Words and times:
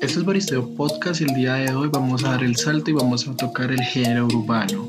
Este 0.00 0.18
es 0.18 0.24
Baristeo 0.24 0.74
Podcast 0.74 1.20
y 1.20 1.24
el 1.24 1.34
día 1.34 1.54
de 1.54 1.74
hoy 1.74 1.88
vamos 1.92 2.24
a 2.24 2.30
dar 2.30 2.42
el 2.42 2.56
salto 2.56 2.90
y 2.90 2.94
vamos 2.94 3.28
a 3.28 3.36
tocar 3.36 3.70
el 3.70 3.80
género 3.80 4.26
urbano. 4.26 4.88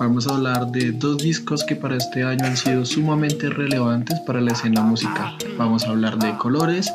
Vamos 0.00 0.26
a 0.26 0.34
hablar 0.34 0.66
de 0.72 0.90
dos 0.90 1.18
discos 1.18 1.62
que 1.62 1.76
para 1.76 1.96
este 1.96 2.24
año 2.24 2.44
han 2.44 2.56
sido 2.56 2.84
sumamente 2.84 3.48
relevantes 3.48 4.18
para 4.26 4.40
la 4.40 4.52
escena 4.52 4.82
musical. 4.82 5.36
Vamos 5.56 5.84
a 5.84 5.90
hablar 5.90 6.18
de 6.18 6.36
Colores 6.38 6.92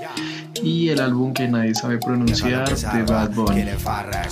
y 0.63 0.89
el 0.89 1.01
álbum 1.01 1.33
que 1.33 1.47
nadie 1.47 1.73
sabe 1.75 1.97
pronunciar 1.97 2.69
de 2.69 3.03
Bad 3.03 3.31
Bunny. 3.31 3.65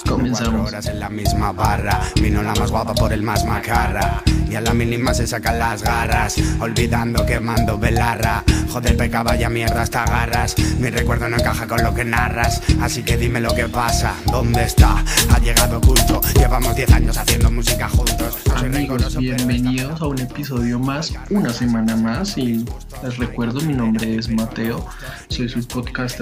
Comenzamos. 0.07 0.73
en 0.85 0.99
la 0.99 1.09
misma 1.09 1.51
barra, 1.51 2.01
vino 2.21 2.41
la 2.41 2.53
más 2.55 2.71
guapa 2.71 2.93
por 2.93 3.11
el 3.13 3.21
más 3.21 3.45
macarra. 3.45 4.21
Y 4.49 4.55
a 4.55 4.61
la 4.61 4.73
mínima 4.73 5.13
se 5.13 5.27
sacan 5.27 5.59
las 5.59 5.81
garras, 5.83 6.35
olvidando 6.59 7.25
que 7.25 7.39
mando 7.39 7.77
velarra. 7.77 8.43
Joder, 8.71 8.95
peca, 8.95 9.23
vaya 9.23 9.49
mierda 9.49 9.81
hasta 9.81 10.03
agarras. 10.03 10.55
Mi 10.79 10.89
recuerdo 10.89 11.27
no 11.29 11.37
encaja 11.37 11.67
con 11.67 11.83
lo 11.83 11.93
que 11.93 12.05
narras, 12.05 12.61
así 12.81 13.03
que 13.03 13.17
dime 13.17 13.41
lo 13.41 13.53
que 13.53 13.67
pasa. 13.67 14.13
¿Dónde 14.31 14.63
está? 14.63 15.03
Ha 15.33 15.39
llegado 15.39 15.77
oculto. 15.77 16.21
Llevamos 16.37 16.75
10 16.75 16.91
años 16.91 17.17
haciendo 17.17 17.51
música 17.51 17.89
juntos. 17.89 18.37
No 18.47 18.57
soy 18.59 18.67
Amigos, 18.67 18.77
riguroso, 18.77 19.19
pero 19.19 19.35
esta 19.35 19.45
bienvenidos 19.45 20.01
a 20.01 20.07
un 20.07 20.19
episodio 20.19 20.79
más, 20.79 21.13
una 21.29 21.51
semana 21.51 21.95
más 21.95 22.37
y 22.37 22.65
les 23.03 23.17
recuerdo 23.17 23.61
mi 23.61 23.73
nombre 23.73 24.15
es 24.15 24.29
Mateo, 24.29 24.85
soy 25.29 25.49
su 25.49 25.59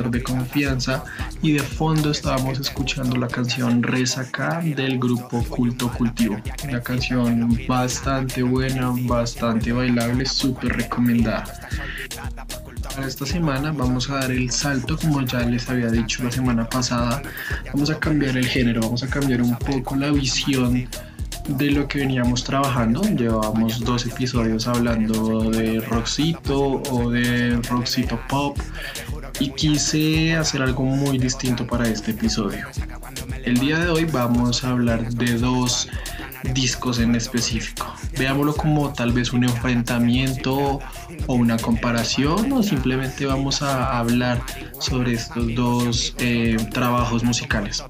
de 0.02 0.24
confianza 0.24 1.04
y 1.44 1.52
de 1.52 1.60
fondo 1.60 2.10
estábamos 2.10 2.60
escuchando 2.60 3.16
la 3.16 3.28
canción 3.28 3.84
Resaca 3.84 4.60
del 4.62 4.98
grupo 4.98 5.44
Culto 5.44 5.92
Cultivo, 5.92 6.38
una 6.64 6.82
canción 6.82 7.60
bastante 7.68 8.42
buena, 8.42 8.92
bastante 9.02 9.72
bailable, 9.72 10.26
súper 10.26 10.76
recomendada. 10.78 11.46
Para 12.96 13.08
esta 13.08 13.26
semana 13.26 13.72
vamos 13.72 14.10
a 14.10 14.16
dar 14.16 14.32
el 14.32 14.50
salto, 14.50 14.98
como 14.98 15.22
ya 15.22 15.42
les 15.42 15.70
había 15.70 15.90
dicho 15.90 16.24
la 16.24 16.32
semana 16.32 16.68
pasada, 16.68 17.22
vamos 17.72 17.92
a 17.92 18.00
cambiar 18.00 18.36
el 18.36 18.48
género, 18.48 18.82
vamos 18.82 19.04
a 19.04 19.08
cambiar 19.08 19.44
un 19.44 19.56
poco 19.58 19.96
la 19.96 20.12
visión 20.12 20.88
de 21.48 21.72
lo 21.72 21.88
que 21.88 22.00
veníamos 22.00 22.44
trabajando. 22.44 23.02
Llevábamos 23.02 23.80
dos 23.82 24.06
episodios 24.06 24.68
hablando 24.68 25.50
de 25.52 25.82
rockcito 25.82 26.82
o 26.90 27.10
de 27.10 27.60
rockcito 27.70 28.20
pop 28.30 28.58
y 29.40 29.50
quise 29.52 30.36
hacer 30.36 30.62
algo 30.62 30.84
muy 30.84 31.18
distinto 31.18 31.66
para 31.66 31.88
este 31.88 32.12
episodio. 32.12 32.68
El 33.44 33.58
día 33.60 33.80
de 33.80 33.90
hoy 33.90 34.06
vamos 34.06 34.64
a 34.64 34.70
hablar 34.70 35.12
de 35.14 35.38
dos 35.38 35.90
discos 36.54 37.00
en 37.00 37.16
específico. 37.16 37.94
Veámoslo 38.18 38.56
como 38.56 38.92
tal 38.94 39.12
vez 39.12 39.34
un 39.34 39.44
enfrentamiento 39.44 40.80
o 41.28 41.34
una 41.34 41.58
comparación 41.58 42.52
o 42.52 42.64
simplemente 42.64 43.26
vamos 43.26 43.62
a 43.62 43.98
hablar 43.98 44.42
sobre 44.80 45.14
estos 45.14 45.56
dos 45.56 46.16
eh, 46.20 46.58
trabajos 46.72 47.24
musicales. 47.24 47.84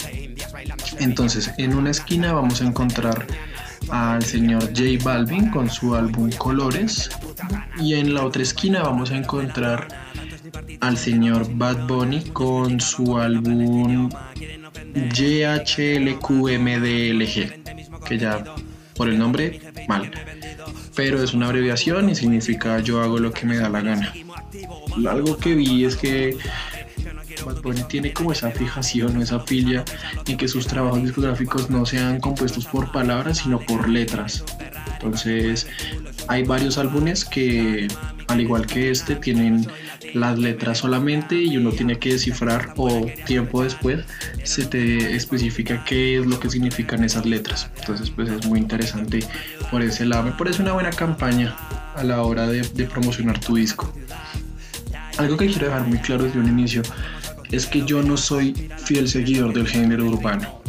Entonces, 0.99 1.51
en 1.57 1.75
una 1.75 1.91
esquina 1.91 2.33
vamos 2.33 2.61
a 2.61 2.65
encontrar 2.65 3.25
al 3.89 4.23
señor 4.23 4.63
J 4.67 5.03
Balvin 5.03 5.49
con 5.49 5.69
su 5.69 5.95
álbum 5.95 6.31
Colores 6.31 7.09
y 7.79 7.95
en 7.95 8.13
la 8.13 8.23
otra 8.23 8.43
esquina 8.43 8.83
vamos 8.83 9.11
a 9.11 9.17
encontrar 9.17 9.87
al 10.79 10.97
señor 10.97 11.47
Bad 11.55 11.87
Bunny 11.87 12.21
con 12.31 12.79
su 12.79 13.17
álbum 13.17 14.09
GHLQMDLG, 14.93 16.13
que 18.05 18.17
ya 18.17 18.43
por 18.95 19.09
el 19.09 19.17
nombre 19.17 19.59
mal, 19.87 20.11
pero 20.95 21.23
es 21.23 21.33
una 21.33 21.47
abreviación 21.47 22.09
y 22.09 22.15
significa 22.15 22.79
yo 22.79 23.01
hago 23.01 23.17
lo 23.17 23.31
que 23.31 23.45
me 23.45 23.57
da 23.57 23.69
la 23.69 23.81
gana. 23.81 24.13
Algo 25.09 25.37
que 25.37 25.55
vi 25.55 25.85
es 25.85 25.95
que 25.95 26.37
Bad 27.45 27.61
Bunny 27.61 27.83
tiene 27.83 28.13
como 28.13 28.31
esa 28.31 28.51
fijación 28.51 29.17
o 29.17 29.21
esa 29.21 29.39
filia 29.39 29.83
en 30.27 30.37
que 30.37 30.47
sus 30.47 30.67
trabajos 30.67 31.01
discográficos 31.01 31.69
no 31.69 31.85
sean 31.85 32.19
compuestos 32.19 32.65
por 32.65 32.91
palabras 32.91 33.39
sino 33.39 33.59
por 33.59 33.89
letras. 33.89 34.43
Entonces 34.93 35.67
hay 36.27 36.43
varios 36.43 36.77
álbumes 36.77 37.25
que 37.25 37.87
al 38.27 38.41
igual 38.41 38.65
que 38.65 38.91
este 38.91 39.15
tienen 39.15 39.67
las 40.13 40.37
letras 40.37 40.79
solamente 40.79 41.35
y 41.41 41.57
uno 41.57 41.71
tiene 41.71 41.99
que 41.99 42.13
descifrar 42.13 42.73
o 42.77 43.05
tiempo 43.25 43.63
después 43.63 44.05
se 44.43 44.65
te 44.65 45.15
especifica 45.15 45.83
qué 45.85 46.19
es 46.19 46.25
lo 46.25 46.39
que 46.39 46.49
significan 46.49 47.03
esas 47.03 47.25
letras. 47.25 47.69
Entonces 47.79 48.09
pues 48.09 48.29
es 48.29 48.45
muy 48.45 48.59
interesante 48.59 49.19
por 49.71 49.81
ese 49.81 50.05
lado. 50.05 50.23
Me 50.23 50.31
parece 50.31 50.61
una 50.61 50.73
buena 50.73 50.91
campaña 50.91 51.55
a 51.95 52.03
la 52.03 52.21
hora 52.21 52.47
de, 52.47 52.61
de 52.61 52.85
promocionar 52.85 53.39
tu 53.39 53.55
disco. 53.55 53.93
Algo 55.17 55.37
que 55.37 55.47
quiero 55.47 55.67
dejar 55.67 55.87
muy 55.87 55.99
claro 55.99 56.23
desde 56.23 56.39
un 56.39 56.47
inicio 56.47 56.81
es 57.51 57.67
que 57.67 57.85
yo 57.85 58.01
no 58.01 58.17
soy 58.17 58.53
fiel 58.77 59.07
seguidor 59.07 59.53
del 59.53 59.67
género 59.67 60.05
urbano. 60.05 60.61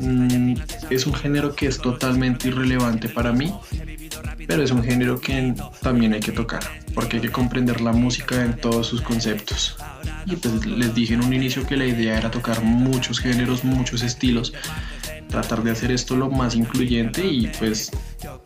Mm, 0.00 0.54
es 0.90 1.06
un 1.06 1.14
género 1.14 1.54
que 1.54 1.66
es 1.66 1.78
totalmente 1.78 2.48
irrelevante 2.48 3.08
para 3.08 3.32
mí, 3.32 3.52
pero 4.48 4.62
es 4.62 4.70
un 4.70 4.82
género 4.82 5.20
que 5.20 5.54
también 5.82 6.14
hay 6.14 6.20
que 6.20 6.32
tocar, 6.32 6.60
porque 6.94 7.16
hay 7.16 7.22
que 7.22 7.30
comprender 7.30 7.82
la 7.82 7.92
música 7.92 8.42
en 8.42 8.56
todos 8.56 8.86
sus 8.86 9.02
conceptos. 9.02 9.76
Y 10.24 10.36
pues 10.36 10.64
les 10.64 10.94
dije 10.94 11.12
en 11.12 11.22
un 11.22 11.34
inicio 11.34 11.66
que 11.66 11.76
la 11.76 11.84
idea 11.84 12.16
era 12.16 12.30
tocar 12.30 12.62
muchos 12.62 13.20
géneros, 13.20 13.62
muchos 13.62 14.02
estilos, 14.02 14.54
tratar 15.28 15.62
de 15.62 15.70
hacer 15.70 15.92
esto 15.92 16.16
lo 16.16 16.30
más 16.30 16.54
incluyente 16.54 17.26
y 17.26 17.48
pues 17.58 17.90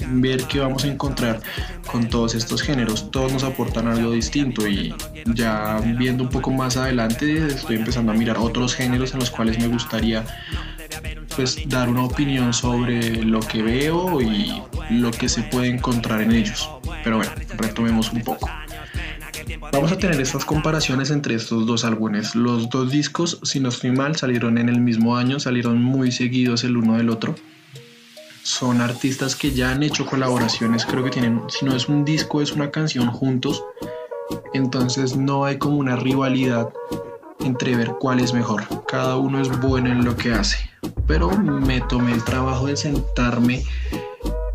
ver 0.09 0.43
qué 0.49 0.59
vamos 0.59 0.83
a 0.85 0.89
encontrar 0.89 1.41
con 1.87 2.09
todos 2.09 2.35
estos 2.35 2.63
géneros. 2.63 3.09
Todos 3.13 3.33
nos 3.33 3.45
aportan 3.45 3.87
algo 3.87 4.11
distinto 4.11 4.67
y 4.67 4.93
ya 5.35 5.81
viendo 5.99 6.25
un 6.25 6.31
poco 6.31 6.51
más 6.51 6.77
adelante 6.77 7.47
estoy 7.47 7.77
empezando 7.77 8.11
a 8.11 8.17
mirar 8.17 8.39
otros 8.39 8.75
géneros 8.75 9.13
en 9.13 9.21
los 9.21 9.31
cuales 9.31 9.57
me 9.61 9.69
gustaría 9.69 10.25
pues 11.37 11.57
dar 11.69 11.89
una 11.89 12.03
opinión 12.03 12.53
sobre 12.53 13.23
lo 13.25 13.39
que 13.39 13.63
veo 13.63 14.21
y 14.21 14.61
lo 14.91 15.11
que 15.11 15.29
se 15.29 15.43
puede 15.43 15.69
encontrar 15.69 16.23
en 16.23 16.33
ellos. 16.33 16.69
Pero 17.05 17.17
bueno, 17.17 17.33
retomemos 17.57 18.13
un 18.13 18.23
poco. 18.23 18.49
Vamos 19.73 19.93
a 19.93 19.97
tener 19.97 20.21
estas 20.21 20.45
comparaciones 20.45 21.11
entre 21.11 21.35
estos 21.35 21.67
dos 21.67 21.85
álbumes. 21.85 22.35
Los 22.35 22.69
dos 22.69 22.91
discos, 22.91 23.39
si 23.43 23.61
no 23.61 23.71
estoy 23.71 23.91
mal, 23.91 24.17
salieron 24.17 24.59
en 24.59 24.69
el 24.69 24.81
mismo 24.81 25.17
año, 25.17 25.41
salieron 25.41 25.83
muy 25.83 26.13
seguidos 26.13 26.65
el 26.65 26.77
uno 26.77 26.97
del 26.97 27.11
otro. 27.11 27.35
Son 28.43 28.81
artistas 28.81 29.37
que 29.37 29.53
ya 29.53 29.71
han 29.71 29.83
hecho 29.83 30.05
colaboraciones, 30.05 30.85
creo 30.85 31.05
que 31.05 31.11
tienen, 31.11 31.43
si 31.49 31.65
no 31.65 31.77
es 31.77 31.89
un 31.89 32.05
disco, 32.05 32.43
es 32.43 32.53
una 32.53 32.71
canción 32.71 33.09
juntos. 33.09 33.63
Entonces 34.53 35.17
no 35.17 35.45
hay 35.45 35.59
como 35.59 35.79
una 35.79 35.97
rivalidad 35.97 36.69
entre 37.41 37.77
ver 37.77 37.93
cuál 37.99 38.21
es 38.21 38.35
mejor. 38.35 38.65
Cada 38.87 39.17
uno 39.17 39.41
es 39.41 39.49
bueno 39.61 39.91
en 39.91 40.05
lo 40.05 40.17
que 40.17 40.33
hace. 40.33 40.59
Pero 41.07 41.31
me 41.31 41.81
tomé 41.83 42.13
el 42.13 42.25
trabajo 42.25 42.67
de 42.67 42.77
sentarme 42.77 43.65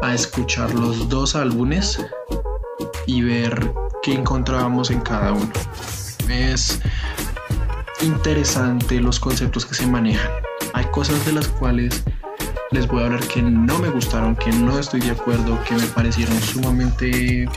a 0.02 0.14
escuchar 0.14 0.74
los 0.74 1.10
dos 1.10 1.36
álbumes 1.36 2.00
y 3.06 3.22
ver 3.22 3.74
qué 4.04 4.14
encontrábamos 4.14 4.92
en 4.92 5.02
cada 5.02 5.34
uno. 5.34 5.52
Es 6.30 6.80
interesante 8.02 9.00
los 9.00 9.20
conceptos 9.20 9.66
que 9.66 9.76
se 9.76 9.88
manejan. 9.88 10.30
Hay 10.74 10.86
cosas 10.86 11.26
de 11.26 11.34
las 11.34 11.48
cuales 11.48 12.04
les 12.72 12.88
voy 12.88 13.02
a 13.02 13.06
hablar 13.06 13.26
que 13.28 13.42
no 13.42 13.80
me 13.80 13.90
gustaron, 13.90 14.36
que 14.36 14.52
no 14.52 14.78
estoy 14.78 15.00
de 15.00 15.12
acuerdo, 15.12 15.58
que 15.64 15.74
me 15.76 15.88
parecieron 15.88 16.40
sumamente, 16.42 17.50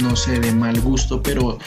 no 0.00 0.16
sé, 0.16 0.40
de 0.40 0.52
mal 0.52 0.80
gusto, 0.80 1.22
pero 1.22 1.58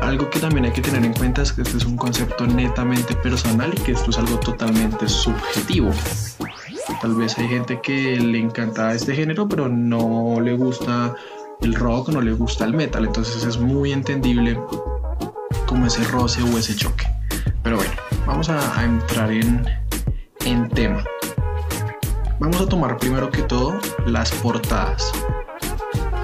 algo 0.00 0.30
que 0.30 0.38
también 0.38 0.66
hay 0.66 0.72
que 0.72 0.80
tener 0.80 1.04
en 1.04 1.12
cuenta 1.12 1.42
es 1.42 1.52
que 1.52 1.62
este 1.62 1.76
es 1.76 1.84
un 1.84 1.96
concepto 1.96 2.46
netamente 2.46 3.14
personal 3.16 3.72
y 3.76 3.80
que 3.80 3.92
esto 3.92 4.10
es 4.10 4.18
algo 4.18 4.38
totalmente 4.38 5.08
subjetivo. 5.08 5.90
Tal 7.00 7.14
vez 7.14 7.38
hay 7.38 7.48
gente 7.48 7.80
que 7.80 8.16
le 8.16 8.38
encanta 8.38 8.92
este 8.94 9.14
género, 9.14 9.48
pero 9.48 9.68
no 9.68 10.40
le 10.40 10.56
gusta 10.56 11.14
el 11.60 11.74
rock, 11.74 12.08
no 12.08 12.20
le 12.20 12.32
gusta 12.32 12.64
el 12.64 12.74
metal. 12.74 13.04
Entonces 13.04 13.44
es 13.44 13.58
muy 13.58 13.92
entendible 13.92 14.58
como 15.66 15.86
ese 15.86 16.02
roce 16.04 16.42
o 16.42 16.58
ese 16.58 16.74
choque. 16.74 17.06
Pero 17.62 17.76
bueno, 17.76 17.92
vamos 18.26 18.48
a, 18.48 18.78
a 18.78 18.84
entrar 18.84 19.30
en, 19.30 19.64
en 20.44 20.68
tema. 20.70 21.04
Vamos 22.40 22.60
a 22.60 22.68
tomar 22.68 22.96
primero 22.96 23.30
que 23.30 23.42
todo 23.42 23.78
las 24.06 24.30
portadas 24.32 25.12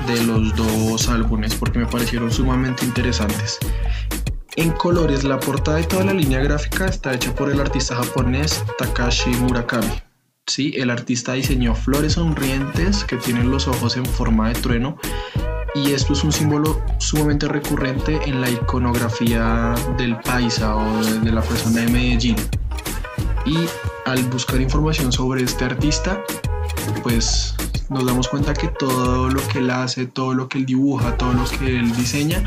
de 0.07 0.23
los 0.25 0.55
dos 0.55 1.09
álbumes 1.09 1.55
porque 1.55 1.79
me 1.79 1.87
parecieron 1.87 2.31
sumamente 2.31 2.85
interesantes. 2.85 3.59
En 4.57 4.71
colores, 4.71 5.25
la 5.25 5.41
portada 5.41 5.81
y 5.81 5.85
toda 5.85 6.05
la 6.05 6.13
línea 6.13 6.41
gráfica 6.41 6.87
está 6.87 7.13
hecha 7.13 7.35
por 7.35 7.51
el 7.51 7.61
artista 7.61 7.97
japonés 7.97 8.65
Takashi 8.79 9.31
Murakami. 9.31 10.03
Sí, 10.47 10.75
el 10.77 10.91
artista 10.91 11.33
diseñó 11.33 11.75
flores 11.75 12.13
sonrientes 12.13 13.05
que 13.05 13.17
tienen 13.17 13.51
los 13.51 13.67
ojos 13.67 13.97
en 13.97 14.05
forma 14.05 14.49
de 14.49 14.55
trueno 14.55 14.99
y 15.75 15.93
esto 15.93 16.13
es 16.13 16.23
un 16.23 16.33
símbolo 16.33 16.83
sumamente 16.99 17.49
recurrente 17.49 18.21
en 18.27 18.43
la 18.43 18.51
iconografía 18.51 19.75
del 19.97 20.19
paisa 20.19 20.77
o 20.77 21.03
de 21.03 21.33
la 21.33 21.41
persona 21.41 21.81
de 21.81 21.89
Medellín. 21.89 22.37
Y 23.47 23.57
al 24.05 24.23
buscar 24.25 24.61
información 24.61 25.11
sobre 25.13 25.43
este 25.43 25.65
artista, 25.65 26.23
pues 27.03 27.57
nos 27.89 28.05
damos 28.05 28.29
cuenta 28.29 28.53
que 28.53 28.69
todo 28.69 29.31
lo 29.31 29.41
que 29.49 29.61
él 29.61 29.71
hace, 29.71 30.05
todo 30.05 30.35
lo 30.35 30.49
que 30.49 30.59
él 30.59 30.67
dibuja, 30.67 31.17
todo 31.17 31.33
lo 31.33 31.45
que 31.59 31.79
él 31.79 31.97
diseña 31.97 32.45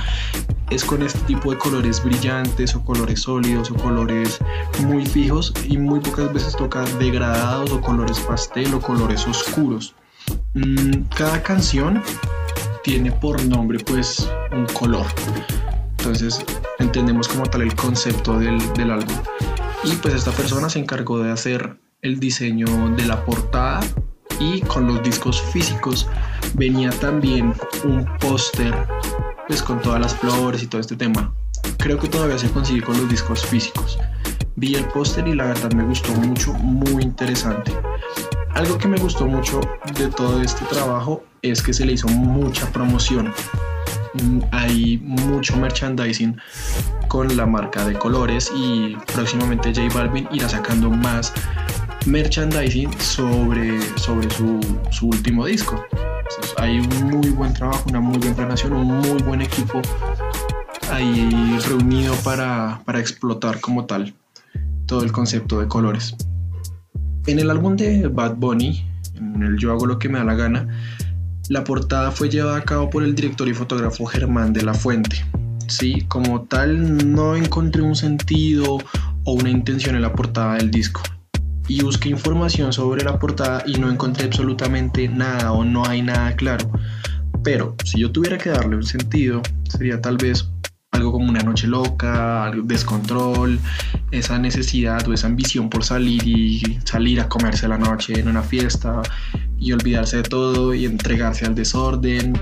es 0.69 0.83
con 0.83 1.01
este 1.01 1.19
tipo 1.19 1.51
de 1.51 1.57
colores 1.57 2.03
brillantes 2.03 2.75
o 2.75 2.83
colores 2.83 3.21
sólidos 3.21 3.71
o 3.71 3.75
colores 3.75 4.39
muy 4.85 5.05
fijos 5.05 5.53
y 5.67 5.77
muy 5.77 5.99
pocas 5.99 6.33
veces 6.33 6.55
toca 6.55 6.83
degradados 6.99 7.71
o 7.71 7.81
colores 7.81 8.19
pastel 8.19 8.73
o 8.73 8.81
colores 8.81 9.25
oscuros. 9.27 9.95
Mm, 10.53 11.03
cada 11.15 11.41
canción 11.41 12.03
tiene 12.83 13.11
por 13.11 13.43
nombre 13.45 13.79
pues 13.79 14.29
un 14.51 14.65
color. 14.67 15.05
Entonces 15.97 16.43
entendemos 16.79 17.27
como 17.27 17.45
tal 17.45 17.61
el 17.61 17.75
concepto 17.75 18.37
del, 18.39 18.59
del 18.73 18.91
álbum. 18.91 19.15
Y 19.83 19.95
pues 19.97 20.13
esta 20.13 20.31
persona 20.31 20.69
se 20.69 20.79
encargó 20.79 21.19
de 21.19 21.31
hacer 21.31 21.77
el 22.01 22.19
diseño 22.19 22.89
de 22.95 23.05
la 23.05 23.23
portada 23.25 23.79
y 24.39 24.61
con 24.61 24.87
los 24.87 25.01
discos 25.01 25.41
físicos 25.41 26.07
venía 26.53 26.89
también 26.91 27.53
un 27.83 28.05
póster 28.19 28.73
pues 29.47 29.61
con 29.63 29.81
todas 29.81 29.99
las 29.99 30.15
flores 30.15 30.63
y 30.63 30.67
todo 30.67 30.81
este 30.81 30.95
tema. 30.95 31.33
Creo 31.77 31.97
que 31.97 32.07
todavía 32.07 32.37
se 32.37 32.49
consigue 32.49 32.81
con 32.81 32.97
los 32.97 33.09
discos 33.09 33.45
físicos. 33.45 33.97
Vi 34.55 34.75
el 34.75 34.85
póster 34.85 35.27
y 35.27 35.35
la 35.35 35.45
verdad 35.45 35.71
me 35.73 35.83
gustó 35.83 36.11
mucho, 36.13 36.53
muy 36.53 37.03
interesante. 37.03 37.71
Algo 38.55 38.77
que 38.77 38.87
me 38.87 38.97
gustó 38.97 39.25
mucho 39.25 39.61
de 39.97 40.07
todo 40.07 40.41
este 40.41 40.65
trabajo 40.65 41.23
es 41.41 41.61
que 41.61 41.73
se 41.73 41.85
le 41.85 41.93
hizo 41.93 42.07
mucha 42.07 42.65
promoción. 42.71 43.33
Mm, 44.13 44.39
hay 44.51 44.97
mucho 45.03 45.55
merchandising 45.57 46.39
con 47.07 47.35
la 47.37 47.45
marca 47.45 47.85
de 47.85 47.93
colores 47.93 48.51
y 48.55 48.97
próximamente 49.13 49.73
J 49.73 49.93
Balvin 49.95 50.27
irá 50.31 50.49
sacando 50.49 50.89
más 50.89 51.33
merchandising 52.07 52.91
sobre, 52.99 53.81
sobre 53.97 54.29
su, 54.29 54.59
su 54.91 55.07
último 55.07 55.45
disco. 55.45 55.83
hay 56.57 56.79
un 56.79 57.03
muy 57.09 57.29
buen 57.29 57.53
trabajo, 57.53 57.83
una 57.89 57.99
muy 57.99 58.17
buena 58.17 58.35
planación, 58.35 58.73
un 58.73 58.99
muy 58.99 59.21
buen 59.23 59.41
equipo 59.41 59.81
ahí 60.91 61.59
reunido 61.67 62.13
para, 62.23 62.81
para 62.85 62.99
explotar 62.99 63.59
como 63.59 63.85
tal 63.85 64.13
todo 64.85 65.03
el 65.03 65.11
concepto 65.11 65.59
de 65.59 65.67
colores. 65.67 66.15
En 67.25 67.39
el 67.39 67.49
álbum 67.49 67.75
de 67.75 68.07
Bad 68.07 68.35
Bunny, 68.35 68.85
en 69.15 69.43
el 69.43 69.57
Yo 69.57 69.73
hago 69.73 69.85
lo 69.85 69.99
que 69.99 70.07
me 70.07 70.17
da 70.17 70.23
la 70.23 70.35
gana, 70.35 70.67
la 71.49 71.65
portada 71.65 72.11
fue 72.11 72.29
llevada 72.29 72.57
a 72.57 72.63
cabo 72.63 72.89
por 72.89 73.03
el 73.03 73.15
director 73.15 73.49
y 73.49 73.53
fotógrafo 73.53 74.05
Germán 74.05 74.53
de 74.53 74.63
la 74.63 74.73
Fuente. 74.73 75.25
Sí, 75.67 76.05
como 76.07 76.43
tal 76.43 77.13
no 77.13 77.35
encontré 77.35 77.81
un 77.81 77.97
sentido 77.97 78.77
o 79.25 79.33
una 79.33 79.49
intención 79.49 79.95
en 79.95 80.03
la 80.03 80.13
portada 80.13 80.55
del 80.55 80.71
disco 80.71 81.01
y 81.67 81.81
busqué 81.81 82.09
información 82.09 82.71
sobre 82.71 83.03
la 83.03 83.19
portada 83.19 83.63
y 83.65 83.73
no 83.73 83.89
encontré 83.89 84.25
absolutamente 84.25 85.07
nada 85.07 85.51
o 85.51 85.63
no 85.63 85.85
hay 85.85 86.01
nada 86.01 86.35
claro. 86.35 86.71
Pero 87.43 87.75
si 87.83 87.99
yo 87.99 88.11
tuviera 88.11 88.37
que 88.37 88.49
darle 88.49 88.75
un 88.75 88.83
sentido, 88.83 89.41
sería 89.69 90.01
tal 90.01 90.17
vez 90.17 90.49
algo 90.91 91.11
como 91.11 91.29
una 91.29 91.41
noche 91.41 91.67
loca, 91.67 92.51
descontrol, 92.63 93.59
esa 94.11 94.39
necesidad 94.39 95.07
o 95.07 95.13
esa 95.13 95.27
ambición 95.27 95.69
por 95.69 95.83
salir 95.83 96.25
y 96.27 96.79
salir 96.85 97.19
a 97.19 97.27
comerse 97.27 97.67
la 97.67 97.77
noche 97.77 98.19
en 98.19 98.27
una 98.27 98.41
fiesta 98.41 99.01
y 99.59 99.71
olvidarse 99.71 100.17
de 100.17 100.23
todo 100.23 100.73
y 100.73 100.85
entregarse 100.85 101.45
al 101.45 101.55
desorden 101.55 102.33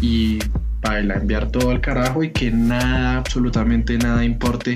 y 0.00 0.38
para 0.80 1.00
enviar 1.00 1.50
todo 1.50 1.70
al 1.70 1.80
carajo 1.80 2.22
y 2.22 2.30
que 2.30 2.50
nada, 2.50 3.18
absolutamente 3.18 3.98
nada 3.98 4.24
importe 4.24 4.74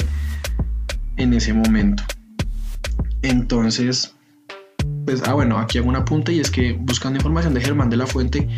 en 1.16 1.34
ese 1.34 1.52
momento. 1.52 2.02
Entonces, 3.22 4.14
pues, 5.04 5.22
ah, 5.26 5.34
bueno, 5.34 5.58
aquí 5.58 5.78
hago 5.78 5.88
una 5.88 6.04
punta 6.04 6.30
y 6.32 6.40
es 6.40 6.50
que 6.50 6.72
buscando 6.72 7.18
información 7.18 7.54
de 7.54 7.60
Germán 7.60 7.90
de 7.90 7.96
la 7.96 8.06
Fuente 8.06 8.48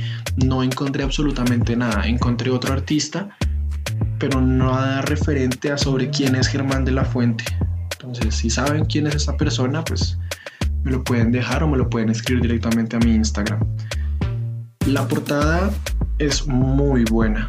no 0.45 0.63
encontré 0.63 1.03
absolutamente 1.03 1.77
nada. 1.77 2.07
Encontré 2.07 2.51
otro 2.51 2.73
artista, 2.73 3.37
pero 4.19 4.41
nada 4.41 5.03
referente 5.03 5.71
a 5.71 5.79
sobre 5.79 6.11
quién 6.11 6.35
es 6.35 6.49
Germán 6.49 6.85
de 6.85 6.93
la 6.93 7.05
Fuente. 7.05 7.45
Entonces, 7.93 8.35
si 8.35 8.51
saben 8.51 8.85
quién 8.85 9.07
es 9.07 9.15
esa 9.15 9.37
persona, 9.37 9.83
pues 9.85 10.19
me 10.83 10.93
lo 10.93 11.03
pueden 11.03 11.33
dejar 11.33 11.63
o 11.63 11.69
me 11.69 11.79
lo 11.79 11.89
pueden 11.89 12.11
escribir 12.11 12.43
directamente 12.43 12.97
a 12.97 12.99
mi 12.99 13.15
Instagram. 13.15 13.61
La 14.87 15.09
portada 15.09 15.71
es 16.19 16.47
muy 16.47 17.05
buena. 17.05 17.49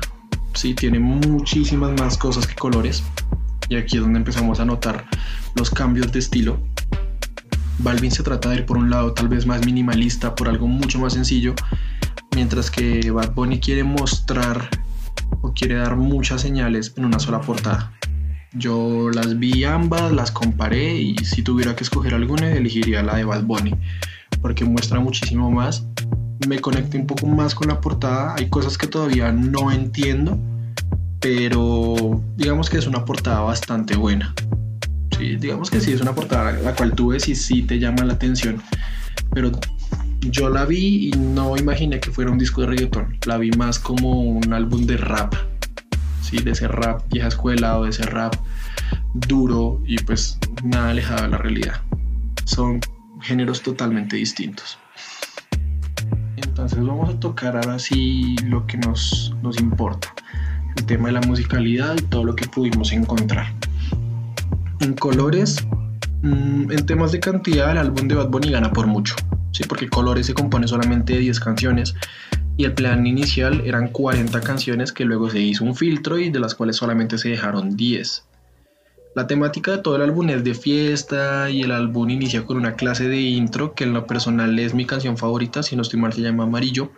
Sí, 0.53 0.73
tiene 0.73 0.99
muchísimas 0.99 1.91
más 1.99 2.17
cosas 2.17 2.47
que 2.47 2.55
colores. 2.55 3.03
Y 3.67 3.75
aquí 3.75 3.97
es 3.97 4.03
donde 4.03 4.19
empezamos 4.19 4.59
a 4.59 4.65
notar 4.65 5.05
los 5.55 5.69
cambios 5.69 6.11
de 6.11 6.19
estilo 6.19 6.59
Balvin 7.79 8.11
se 8.11 8.23
trata 8.23 8.49
de 8.49 8.57
ir 8.57 8.65
por 8.65 8.77
un 8.77 8.89
lado 8.89 9.13
tal 9.13 9.27
vez 9.27 9.45
más 9.45 9.65
minimalista, 9.65 10.35
por 10.35 10.49
algo 10.49 10.67
mucho 10.67 10.99
más 10.99 11.13
sencillo, 11.13 11.53
mientras 12.35 12.71
que 12.71 13.11
Bad 13.11 13.33
Bunny 13.33 13.59
quiere 13.59 13.83
mostrar 13.83 14.69
o 15.41 15.53
quiere 15.53 15.75
dar 15.75 15.95
muchas 15.95 16.41
señales 16.41 16.93
en 16.97 17.05
una 17.05 17.19
sola 17.19 17.41
portada. 17.41 17.91
Yo 18.53 19.09
las 19.13 19.37
vi 19.37 19.65
ambas, 19.65 20.11
las 20.13 20.31
comparé 20.31 20.95
y 20.95 21.17
si 21.17 21.41
tuviera 21.41 21.75
que 21.75 21.83
escoger 21.83 22.13
alguna 22.13 22.51
elegiría 22.53 23.03
la 23.03 23.17
de 23.17 23.25
Bad 23.25 23.43
Bunny 23.43 23.73
porque 24.41 24.63
muestra 24.63 24.99
muchísimo 24.99 25.51
más. 25.51 25.85
Me 26.47 26.59
conecté 26.59 26.97
un 26.97 27.07
poco 27.07 27.27
más 27.27 27.55
con 27.55 27.67
la 27.67 27.81
portada, 27.81 28.35
hay 28.37 28.49
cosas 28.49 28.77
que 28.77 28.87
todavía 28.87 29.31
no 29.31 29.71
entiendo, 29.71 30.37
pero 31.19 32.21
digamos 32.37 32.69
que 32.69 32.77
es 32.77 32.87
una 32.87 33.05
portada 33.05 33.39
bastante 33.39 33.95
buena 33.95 34.35
digamos 35.17 35.69
que 35.69 35.79
sí, 35.79 35.93
es 35.93 36.01
una 36.01 36.13
portada 36.13 36.51
la 36.53 36.75
cual 36.75 36.93
tú 36.93 37.09
ves 37.09 37.27
y 37.27 37.35
sí 37.35 37.61
te 37.63 37.79
llama 37.79 38.03
la 38.03 38.13
atención, 38.13 38.61
pero 39.33 39.51
yo 40.21 40.49
la 40.49 40.65
vi 40.65 41.09
y 41.09 41.11
no 41.11 41.55
imaginé 41.57 41.99
que 41.99 42.11
fuera 42.11 42.31
un 42.31 42.37
disco 42.37 42.61
de 42.61 42.67
reggaetón, 42.67 43.17
la 43.25 43.37
vi 43.37 43.51
más 43.51 43.79
como 43.79 44.21
un 44.21 44.53
álbum 44.53 44.85
de 44.85 44.97
rap, 44.97 45.33
¿sí? 46.21 46.37
de 46.37 46.51
ese 46.51 46.67
rap 46.67 47.01
vieja 47.09 47.27
escuela 47.27 47.77
o 47.77 47.83
de 47.83 47.91
ese 47.91 48.03
rap 48.03 48.35
duro 49.13 49.81
y 49.85 49.97
pues 49.99 50.37
nada 50.63 50.89
alejado 50.89 51.23
de 51.23 51.29
la 51.29 51.37
realidad. 51.37 51.81
Son 52.45 52.79
géneros 53.21 53.61
totalmente 53.61 54.15
distintos. 54.15 54.77
Entonces 56.37 56.79
vamos 56.79 57.09
a 57.09 57.19
tocar 57.19 57.55
ahora 57.55 57.79
sí 57.79 58.35
lo 58.45 58.65
que 58.65 58.77
nos, 58.77 59.33
nos 59.41 59.59
importa, 59.59 60.13
el 60.75 60.85
tema 60.85 61.07
de 61.07 61.13
la 61.13 61.21
musicalidad 61.21 61.95
y 61.97 62.01
todo 62.03 62.23
lo 62.23 62.35
que 62.35 62.47
pudimos 62.47 62.91
encontrar. 62.91 63.53
En 64.81 64.93
colores, 64.93 65.65
mm, 66.21 66.71
en 66.71 66.85
temas 66.85 67.13
de 67.13 67.19
cantidad, 67.21 67.71
el 67.71 67.77
álbum 67.77 68.07
de 68.07 68.15
Bad 68.15 68.27
Bunny 68.27 68.51
gana 68.51 68.73
por 68.73 68.87
mucho, 68.87 69.15
¿sí? 69.51 69.63
porque 69.63 69.89
Colores 69.89 70.25
se 70.25 70.33
compone 70.33 70.67
solamente 70.67 71.13
de 71.13 71.19
10 71.19 71.39
canciones 71.39 71.95
y 72.57 72.65
el 72.65 72.73
plan 72.73 73.07
inicial 73.07 73.61
eran 73.65 73.87
40 73.87 74.41
canciones 74.41 74.91
que 74.91 75.05
luego 75.05 75.29
se 75.29 75.39
hizo 75.39 75.63
un 75.63 75.75
filtro 75.75 76.17
y 76.17 76.29
de 76.29 76.39
las 76.39 76.55
cuales 76.55 76.75
solamente 76.75 77.17
se 77.17 77.29
dejaron 77.29 77.77
10. 77.77 78.25
La 79.15 79.27
temática 79.27 79.71
de 79.71 79.77
todo 79.77 79.95
el 79.95 80.01
álbum 80.01 80.29
es 80.29 80.43
de 80.43 80.53
fiesta 80.53 81.49
y 81.49 81.61
el 81.61 81.71
álbum 81.71 82.09
inicia 82.09 82.45
con 82.45 82.57
una 82.57 82.73
clase 82.73 83.07
de 83.07 83.21
intro 83.21 83.73
que 83.75 83.85
en 83.85 83.93
lo 83.93 84.05
personal 84.05 84.59
es 84.59 84.73
mi 84.73 84.85
canción 84.85 85.17
favorita, 85.17 85.63
si 85.63 85.77
no 85.77 85.83
estoy 85.83 86.01
mal 86.01 86.11
se 86.11 86.21
llama 86.21 86.43
Amarillo, 86.43 86.91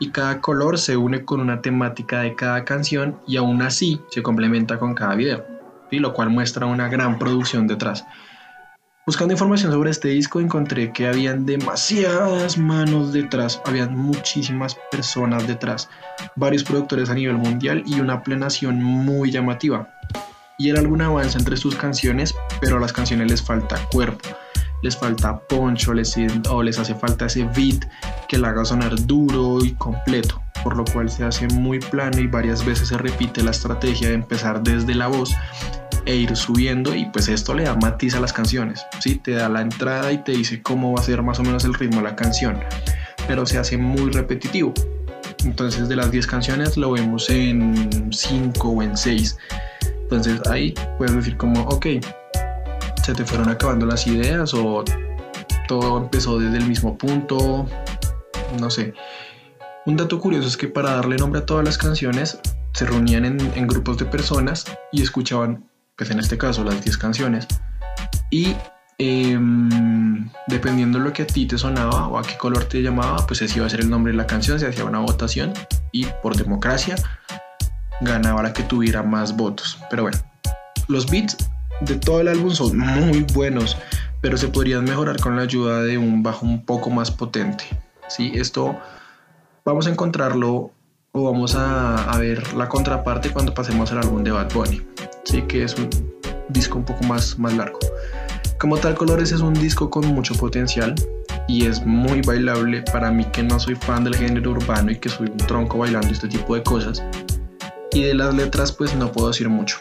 y 0.00 0.10
cada 0.10 0.40
color 0.40 0.76
se 0.76 0.96
une 0.96 1.24
con 1.24 1.40
una 1.40 1.62
temática 1.62 2.22
de 2.22 2.34
cada 2.34 2.64
canción 2.64 3.20
y 3.28 3.36
aún 3.36 3.62
así 3.62 4.00
se 4.10 4.24
complementa 4.24 4.78
con 4.80 4.94
cada 4.94 5.14
video 5.14 5.55
y 5.90 5.98
lo 5.98 6.12
cual 6.12 6.30
muestra 6.30 6.66
una 6.66 6.88
gran 6.88 7.18
producción 7.18 7.66
detrás. 7.66 8.04
Buscando 9.06 9.34
información 9.34 9.70
sobre 9.70 9.90
este 9.90 10.08
disco 10.08 10.40
encontré 10.40 10.92
que 10.92 11.06
habían 11.06 11.46
demasiadas 11.46 12.58
manos 12.58 13.12
detrás, 13.12 13.62
habían 13.64 13.96
muchísimas 13.96 14.76
personas 14.90 15.46
detrás, 15.46 15.88
varios 16.34 16.64
productores 16.64 17.08
a 17.08 17.14
nivel 17.14 17.36
mundial 17.36 17.84
y 17.86 18.00
una 18.00 18.24
plenación 18.24 18.82
muy 18.82 19.30
llamativa. 19.30 19.88
Y 20.58 20.70
el 20.70 20.76
álbum 20.76 21.02
avanza 21.02 21.38
entre 21.38 21.56
sus 21.56 21.76
canciones, 21.76 22.34
pero 22.60 22.78
a 22.78 22.80
las 22.80 22.92
canciones 22.92 23.30
les 23.30 23.40
falta 23.40 23.78
cuerpo, 23.92 24.28
les 24.82 24.96
falta 24.96 25.38
poncho 25.38 25.94
les, 25.94 26.16
o 26.50 26.62
les 26.64 26.76
hace 26.76 26.96
falta 26.96 27.26
ese 27.26 27.44
beat 27.44 27.84
que 28.26 28.38
la 28.38 28.48
haga 28.48 28.64
sonar 28.64 29.06
duro 29.06 29.64
y 29.64 29.74
completo, 29.74 30.42
por 30.66 30.76
lo 30.76 30.84
cual 30.84 31.08
se 31.08 31.22
hace 31.22 31.46
muy 31.46 31.78
plano 31.78 32.18
y 32.18 32.26
varias 32.26 32.64
veces 32.66 32.88
se 32.88 32.98
repite 32.98 33.40
la 33.40 33.52
estrategia 33.52 34.08
de 34.08 34.14
empezar 34.14 34.64
desde 34.64 34.96
la 34.96 35.06
voz 35.06 35.32
e 36.06 36.16
ir 36.16 36.34
subiendo 36.34 36.92
y 36.92 37.04
pues 37.04 37.28
esto 37.28 37.54
le 37.54 37.62
da 37.62 37.76
matiz 37.76 38.16
a 38.16 38.20
las 38.20 38.32
canciones, 38.32 38.84
¿sí? 38.98 39.14
Te 39.14 39.30
da 39.30 39.48
la 39.48 39.60
entrada 39.60 40.10
y 40.10 40.18
te 40.24 40.32
dice 40.32 40.60
cómo 40.62 40.92
va 40.92 41.00
a 41.00 41.04
ser 41.04 41.22
más 41.22 41.38
o 41.38 41.44
menos 41.44 41.64
el 41.64 41.72
ritmo 41.72 41.98
de 41.98 42.02
la 42.02 42.16
canción, 42.16 42.58
pero 43.28 43.46
se 43.46 43.58
hace 43.58 43.78
muy 43.78 44.10
repetitivo. 44.10 44.74
Entonces 45.44 45.88
de 45.88 45.94
las 45.94 46.10
10 46.10 46.26
canciones 46.26 46.76
lo 46.76 46.90
vemos 46.90 47.30
en 47.30 48.12
5 48.12 48.68
o 48.68 48.82
en 48.82 48.96
6. 48.96 49.38
Entonces 50.02 50.40
ahí 50.50 50.74
puedes 50.98 51.14
decir 51.14 51.36
como, 51.36 51.62
ok, 51.66 51.86
se 53.04 53.14
te 53.14 53.24
fueron 53.24 53.50
acabando 53.50 53.86
las 53.86 54.04
ideas 54.08 54.52
o 54.52 54.82
todo 55.68 55.98
empezó 55.98 56.40
desde 56.40 56.58
el 56.58 56.66
mismo 56.66 56.98
punto, 56.98 57.68
no 58.58 58.68
sé. 58.68 58.94
Un 59.86 59.96
dato 59.96 60.18
curioso 60.18 60.48
es 60.48 60.56
que 60.56 60.68
para 60.68 60.92
darle 60.92 61.16
nombre 61.16 61.40
a 61.40 61.46
todas 61.46 61.64
las 61.64 61.78
canciones 61.78 62.38
se 62.72 62.84
reunían 62.84 63.24
en, 63.24 63.66
grupos 63.66 63.96
de 63.96 64.04
personas 64.04 64.66
y 64.92 65.02
escuchaban 65.02 65.64
pues 65.96 66.10
en 66.10 66.18
este 66.18 66.36
caso 66.36 66.62
las 66.62 66.84
10 66.84 66.98
canciones, 66.98 67.46
y 68.30 68.54
Em, 68.98 70.30
dependiendo 70.46 70.98
de 70.98 71.04
lo 71.04 71.12
que 71.12 71.22
a 71.22 71.26
ti 71.26 71.44
te 71.44 71.58
sonaba 71.58 72.08
o 72.08 72.18
a 72.18 72.22
qué 72.22 72.38
color 72.38 72.64
te 72.64 72.80
llamaba, 72.80 73.26
pues 73.26 73.42
ese 73.42 73.58
iba 73.58 73.66
a 73.66 73.68
ser 73.68 73.80
el 73.80 73.90
nombre 73.90 74.12
de 74.12 74.16
la 74.16 74.26
canción, 74.26 74.58
se 74.58 74.66
hacía 74.66 74.86
una 74.86 75.00
votación 75.00 75.52
y 75.92 76.06
por 76.22 76.34
democracia 76.34 76.96
ganaba 78.00 78.42
la 78.42 78.54
que 78.54 78.62
tuviera 78.62 79.02
más 79.02 79.36
votos. 79.36 79.78
Pero 79.90 80.04
bueno, 80.04 80.18
los 80.88 81.10
beats 81.10 81.36
de 81.82 81.96
todo 81.96 82.22
el 82.22 82.28
álbum 82.28 82.52
son 82.52 82.78
muy 82.78 83.26
buenos, 83.34 83.76
pero 84.22 84.38
se 84.38 84.48
podrían 84.48 84.84
mejorar 84.84 85.20
con 85.20 85.36
la 85.36 85.42
ayuda 85.42 85.82
de 85.82 85.98
un 85.98 86.22
bajo 86.22 86.46
un 86.46 86.64
poco 86.64 86.88
más 86.88 87.10
potente. 87.10 87.64
¿sí? 88.08 88.32
Esto 88.34 88.78
vamos 89.66 89.88
a 89.88 89.90
encontrarlo 89.90 90.70
o 91.12 91.24
vamos 91.24 91.56
a, 91.56 92.16
ver 92.18 92.54
la 92.54 92.68
contraparte 92.68 93.30
cuando 93.30 93.52
pasemos 93.52 93.90
al 93.92 93.98
álbum 93.98 94.22
de 94.22 94.30
Bad 94.30 94.52
Bunny, 94.54 94.80
¿sí? 95.24 95.42
que 95.42 95.64
es 95.64 95.74
un 95.74 95.90
disco 96.48 96.78
un 96.78 96.84
poco 96.84 97.04
más, 97.04 97.38
más 97.38 97.54
largo. 97.54 97.78
Como 98.58 98.78
tal, 98.78 98.94
Colores 98.94 99.32
es 99.32 99.40
un 99.40 99.54
disco 99.54 99.90
con 99.90 100.06
mucho 100.06 100.34
potencial 100.34 100.94
y 101.48 101.66
es 101.66 101.84
muy 101.84 102.22
bailable 102.22 102.82
para 102.92 103.10
mí 103.10 103.24
que 103.26 103.42
no 103.42 103.58
soy 103.58 103.74
fan 103.74 104.04
del 104.04 104.14
género 104.14 104.52
urbano 104.52 104.92
y 104.92 104.96
que 104.98 105.08
soy 105.08 105.28
un 105.28 105.36
tronco 105.36 105.78
bailando 105.78 106.08
este 106.08 106.28
tipo 106.28 106.54
de 106.54 106.62
cosas. 106.62 107.02
Y 107.92 108.02
de 108.02 108.14
las 108.14 108.34
letras 108.34 108.72
pues 108.72 108.94
no 108.94 109.10
puedo 109.10 109.28
decir 109.28 109.48
mucho. 109.48 109.78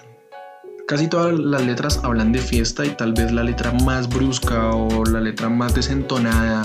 Casi 0.88 1.08
todas 1.08 1.34
las 1.40 1.66
letras 1.66 2.00
hablan 2.04 2.32
de 2.32 2.40
fiesta 2.40 2.86
y 2.86 2.90
tal 2.90 3.14
vez 3.14 3.32
la 3.32 3.44
letra 3.44 3.72
más 3.72 4.08
brusca 4.08 4.70
o 4.70 5.04
la 5.06 5.20
letra 5.20 5.50
más 5.50 5.74
desentonada 5.74 6.64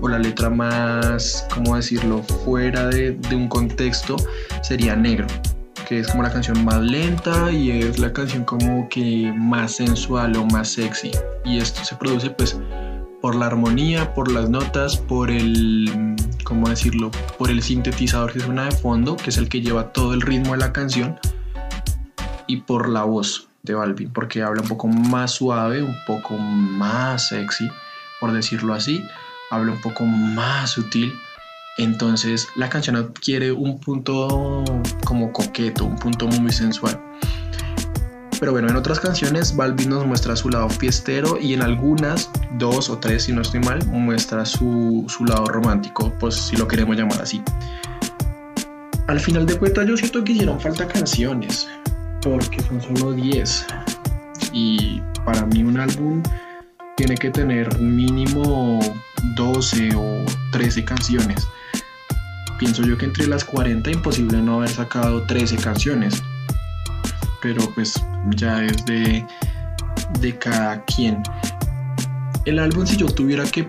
o 0.00 0.08
la 0.08 0.20
letra 0.20 0.50
más, 0.50 1.48
¿cómo 1.52 1.74
decirlo?, 1.74 2.22
fuera 2.22 2.86
de, 2.86 3.12
de 3.12 3.34
un 3.34 3.48
contexto 3.48 4.16
sería 4.62 4.94
negro 4.94 5.26
que 5.88 6.00
es 6.00 6.08
como 6.08 6.22
la 6.22 6.32
canción 6.32 6.64
más 6.64 6.80
lenta 6.80 7.50
y 7.50 7.70
es 7.70 7.98
la 7.98 8.12
canción 8.12 8.44
como 8.44 8.88
que 8.88 9.32
más 9.36 9.72
sensual 9.76 10.36
o 10.36 10.44
más 10.46 10.68
sexy. 10.68 11.12
Y 11.44 11.58
esto 11.58 11.84
se 11.84 11.94
produce 11.94 12.30
pues 12.30 12.58
por 13.20 13.36
la 13.36 13.46
armonía, 13.46 14.12
por 14.14 14.30
las 14.30 14.50
notas, 14.50 14.96
por 14.96 15.30
el, 15.30 16.16
¿cómo 16.42 16.68
decirlo? 16.68 17.10
Por 17.38 17.50
el 17.50 17.62
sintetizador 17.62 18.32
que 18.32 18.40
suena 18.40 18.64
de 18.64 18.72
fondo, 18.72 19.16
que 19.16 19.30
es 19.30 19.36
el 19.36 19.48
que 19.48 19.60
lleva 19.60 19.92
todo 19.92 20.12
el 20.12 20.22
ritmo 20.22 20.52
de 20.52 20.58
la 20.58 20.72
canción, 20.72 21.20
y 22.46 22.58
por 22.58 22.88
la 22.88 23.04
voz 23.04 23.45
de 23.72 23.74
Balvin, 23.74 24.12
porque 24.12 24.42
habla 24.42 24.62
un 24.62 24.68
poco 24.68 24.88
más 24.88 25.32
suave, 25.32 25.82
un 25.82 25.96
poco 26.06 26.36
más 26.38 27.28
sexy, 27.28 27.68
por 28.20 28.32
decirlo 28.32 28.74
así, 28.74 29.04
habla 29.50 29.72
un 29.72 29.80
poco 29.80 30.04
más 30.04 30.70
sutil 30.70 31.12
entonces 31.76 32.48
la 32.56 32.70
canción 32.70 32.96
adquiere 32.96 33.52
un 33.52 33.78
punto 33.78 34.64
como 35.04 35.32
coqueto, 35.32 35.84
un 35.84 35.96
punto 35.96 36.26
muy 36.26 36.50
sensual. 36.50 36.98
Pero 38.40 38.52
bueno, 38.52 38.68
en 38.68 38.76
otras 38.76 39.00
canciones 39.00 39.54
Balvin 39.56 39.90
nos 39.90 40.06
muestra 40.06 40.36
su 40.36 40.50
lado 40.50 40.68
fiestero 40.68 41.38
y 41.40 41.54
en 41.54 41.62
algunas, 41.62 42.30
dos 42.58 42.90
o 42.90 42.98
tres 42.98 43.24
si 43.24 43.32
no 43.32 43.42
estoy 43.42 43.60
mal, 43.60 43.84
muestra 43.86 44.44
su, 44.44 45.06
lado 45.26 45.46
romántico, 45.46 46.12
pues 46.18 46.34
si 46.34 46.56
lo 46.56 46.66
queremos 46.66 46.96
llamar 46.96 47.20
así. 47.20 47.42
Al 49.06 49.20
final 49.20 49.46
de 49.46 49.56
cuentas 49.58 49.86
yo 49.86 49.96
siento 49.96 50.24
que 50.24 50.32
hicieron 50.32 50.60
falta 50.60 50.88
canciones, 50.88 51.68
porque 52.28 52.62
son 52.62 52.82
solo 52.82 53.12
10. 53.12 53.66
Y 54.52 55.00
para 55.24 55.46
mí 55.46 55.62
un 55.62 55.78
álbum 55.78 56.22
tiene 56.96 57.14
que 57.14 57.30
tener 57.30 57.78
mínimo 57.78 58.80
12 59.36 59.94
o 59.94 60.24
13 60.52 60.84
canciones 60.84 61.46
pienso 62.58 62.82
yo 62.82 62.96
que 62.96 63.06
entre 63.06 63.26
las 63.26 63.44
40 63.44 63.90
imposible 63.90 64.40
no 64.40 64.56
haber 64.56 64.70
sacado 64.70 65.22
13 65.24 65.56
canciones. 65.56 66.22
Pero 67.42 67.70
pues 67.74 67.94
ya 68.36 68.64
es 68.64 68.84
de, 68.86 69.24
de 70.20 70.38
cada 70.38 70.84
quien. 70.84 71.22
El 72.44 72.58
álbum 72.58 72.86
si 72.86 72.96
yo 72.96 73.06
tuviera 73.06 73.44
que 73.44 73.68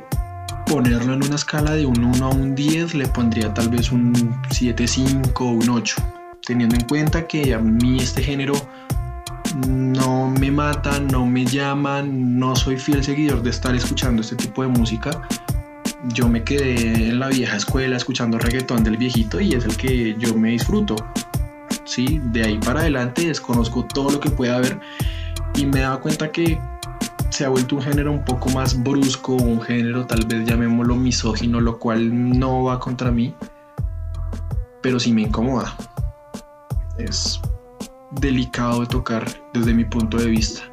ponerlo 0.65 1.13
en 1.13 1.23
una 1.23 1.35
escala 1.35 1.71
de 1.71 1.85
un 1.85 2.03
1 2.03 2.25
a 2.25 2.29
un 2.29 2.55
10 2.55 2.93
le 2.95 3.07
pondría 3.07 3.53
tal 3.53 3.69
vez 3.69 3.91
un 3.91 4.13
7.5 4.49 5.31
o 5.41 5.45
un 5.45 5.69
8. 5.69 5.95
Teniendo 6.47 6.75
en 6.75 6.85
cuenta 6.85 7.27
que 7.27 7.53
a 7.53 7.59
mí 7.59 7.97
este 7.99 8.23
género 8.23 8.53
no 9.67 10.29
me 10.29 10.49
mata, 10.49 10.99
no 10.99 11.25
me 11.25 11.45
llama, 11.45 12.01
no 12.01 12.55
soy 12.55 12.77
fiel 12.77 13.03
seguidor 13.03 13.43
de 13.43 13.49
estar 13.49 13.75
escuchando 13.75 14.21
este 14.21 14.35
tipo 14.37 14.63
de 14.63 14.69
música 14.69 15.27
yo 16.13 16.27
me 16.29 16.43
quedé 16.43 17.09
en 17.09 17.19
la 17.19 17.27
vieja 17.27 17.57
escuela 17.57 17.97
escuchando 17.97 18.37
reggaetón 18.37 18.83
del 18.83 18.97
viejito 18.97 19.39
y 19.39 19.53
es 19.53 19.65
el 19.65 19.75
que 19.77 20.15
yo 20.17 20.35
me 20.35 20.49
disfruto. 20.49 20.95
Sí, 21.85 22.21
de 22.31 22.43
ahí 22.43 22.57
para 22.59 22.81
adelante 22.81 23.27
desconozco 23.27 23.85
todo 23.85 24.11
lo 24.11 24.19
que 24.19 24.29
pueda 24.29 24.57
haber 24.57 24.79
y 25.55 25.65
me 25.65 25.79
he 25.79 25.81
dado 25.81 26.01
cuenta 26.01 26.31
que 26.31 26.59
se 27.29 27.45
ha 27.45 27.49
vuelto 27.49 27.75
un 27.75 27.81
género 27.81 28.11
un 28.11 28.23
poco 28.23 28.49
más 28.49 28.81
brusco, 28.81 29.33
un 29.33 29.61
género 29.61 30.05
tal 30.05 30.25
vez 30.25 30.45
llamémoslo 30.45 30.95
misógino, 30.95 31.59
lo 31.59 31.77
cual 31.79 32.39
no 32.39 32.63
va 32.63 32.79
contra 32.79 33.11
mí, 33.11 33.33
pero 34.81 34.99
sí 34.99 35.11
me 35.13 35.23
incomoda. 35.23 35.75
Es 36.97 37.39
delicado 38.11 38.81
de 38.81 38.87
tocar 38.87 39.25
desde 39.53 39.73
mi 39.73 39.85
punto 39.85 40.17
de 40.17 40.27
vista 40.27 40.63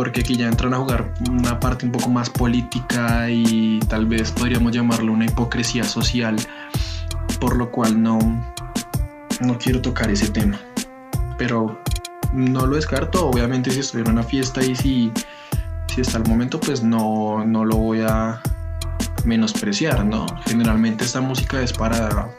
porque 0.00 0.20
aquí 0.20 0.36
ya 0.36 0.48
entran 0.48 0.72
a 0.74 0.78
jugar 0.78 1.12
una 1.28 1.58
parte 1.60 1.84
un 1.84 1.92
poco 1.92 2.08
más 2.08 2.30
política 2.30 3.28
y 3.28 3.80
tal 3.88 4.06
vez 4.06 4.32
podríamos 4.32 4.72
llamarlo 4.72 5.12
una 5.12 5.26
hipocresía 5.26 5.84
social, 5.84 6.36
por 7.40 7.56
lo 7.56 7.70
cual 7.70 8.02
no, 8.02 8.18
no 9.40 9.58
quiero 9.58 9.82
tocar 9.82 10.10
ese 10.10 10.30
tema. 10.30 10.58
Pero 11.36 11.78
no 12.32 12.66
lo 12.66 12.76
descarto, 12.76 13.28
obviamente 13.28 13.70
si 13.70 13.80
estoy 13.80 14.02
una 14.02 14.22
fiesta 14.22 14.64
y 14.64 14.74
si, 14.76 15.12
si 15.88 16.00
está 16.00 16.18
el 16.18 16.26
momento, 16.26 16.60
pues 16.60 16.82
no, 16.82 17.44
no 17.44 17.64
lo 17.64 17.76
voy 17.76 18.00
a 18.00 18.40
menospreciar, 19.24 20.04
¿no? 20.04 20.24
Generalmente 20.46 21.04
esta 21.04 21.20
música 21.20 21.60
es 21.60 21.72
para, 21.72 22.30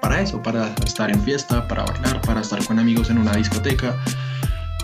para 0.00 0.20
eso, 0.20 0.42
para 0.42 0.68
estar 0.84 1.10
en 1.10 1.22
fiesta, 1.22 1.66
para 1.68 1.84
bailar, 1.84 2.20
para 2.22 2.40
estar 2.40 2.64
con 2.64 2.78
amigos 2.78 3.10
en 3.10 3.18
una 3.18 3.32
discoteca 3.32 3.94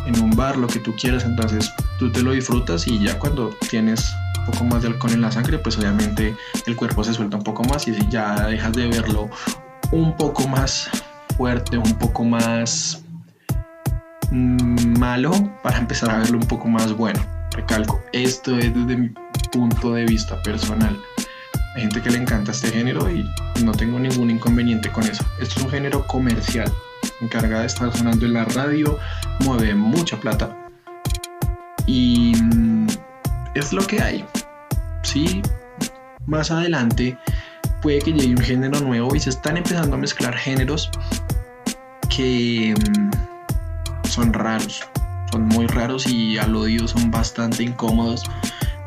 en 0.07 0.21
un 0.23 0.31
bar, 0.31 0.57
lo 0.57 0.67
que 0.67 0.79
tú 0.79 0.95
quieras, 0.95 1.25
entonces 1.25 1.73
tú 1.99 2.11
te 2.11 2.23
lo 2.23 2.33
disfrutas 2.33 2.87
y 2.87 2.99
ya 2.99 3.19
cuando 3.19 3.51
tienes 3.69 4.15
un 4.39 4.47
poco 4.47 4.65
más 4.65 4.83
de 4.83 4.89
alcohol 4.89 5.13
en 5.13 5.21
la 5.21 5.33
sangre, 5.33 5.59
pues 5.59 5.77
obviamente 5.79 6.35
el 6.67 6.77
cuerpo 6.77 7.05
se 7.05 7.13
suelta 7.13 7.37
un 7.37 7.43
poco 7.43 7.65
más 7.65 7.87
y 7.89 7.95
ya 8.09 8.47
dejas 8.47 8.73
de 8.73 8.87
verlo 8.89 9.29
un 9.91 10.17
poco 10.17 10.47
más 10.49 10.89
fuerte, 11.37 11.77
un 11.77 11.93
poco 11.95 12.25
más 12.25 13.03
mm, 14.31 14.99
malo 14.99 15.33
para 15.63 15.79
empezar 15.79 16.11
a 16.11 16.19
verlo 16.19 16.39
un 16.39 16.47
poco 16.47 16.69
más 16.69 16.93
bueno. 16.97 17.21
Recalco, 17.53 18.01
esto 18.13 18.57
es 18.57 18.73
desde 18.75 18.97
mi 18.97 19.11
punto 19.51 19.93
de 19.93 20.05
vista 20.05 20.41
personal. 20.43 20.97
Hay 21.77 21.83
gente 21.83 22.01
que 22.01 22.09
le 22.09 22.17
encanta 22.17 22.53
este 22.53 22.71
género 22.71 23.11
y 23.11 23.31
no 23.63 23.73
tengo 23.73 23.99
ningún 23.99 24.31
inconveniente 24.31 24.91
con 24.91 25.05
eso. 25.05 25.23
Esto 25.39 25.59
es 25.59 25.65
un 25.67 25.71
género 25.71 26.07
comercial 26.07 26.73
encargada 27.21 27.61
de 27.61 27.67
estar 27.67 27.95
sonando 27.95 28.25
en 28.25 28.33
la 28.33 28.47
radio, 28.47 28.99
mueve 29.41 29.75
mucha 29.75 30.17
plata. 30.17 30.57
Y 31.87 32.33
mm, 32.35 32.87
es 33.55 33.75
lo 33.75 33.87
que 33.87 34.01
hay. 34.01 34.25
Sí, 35.03 35.43
más 36.25 36.51
adelante 36.51 37.19
puede 37.83 37.99
que 37.99 38.13
llegue 38.15 38.31
un 38.31 38.43
género 38.43 38.81
nuevo 38.81 39.15
y 39.15 39.21
se 39.21 39.29
están 39.29 39.59
empezando 39.59 39.97
a 39.97 39.99
mezclar 39.99 40.35
géneros 40.35 40.91
que 42.09 42.75
mm, 42.75 44.09
son 44.09 44.33
raros, 44.33 44.83
son 45.31 45.47
muy 45.49 45.67
raros 45.67 46.07
y 46.07 46.39
al 46.39 46.57
oído 46.57 46.89
son 46.89 47.11
bastante 47.11 47.65
incómodos. 47.65 48.25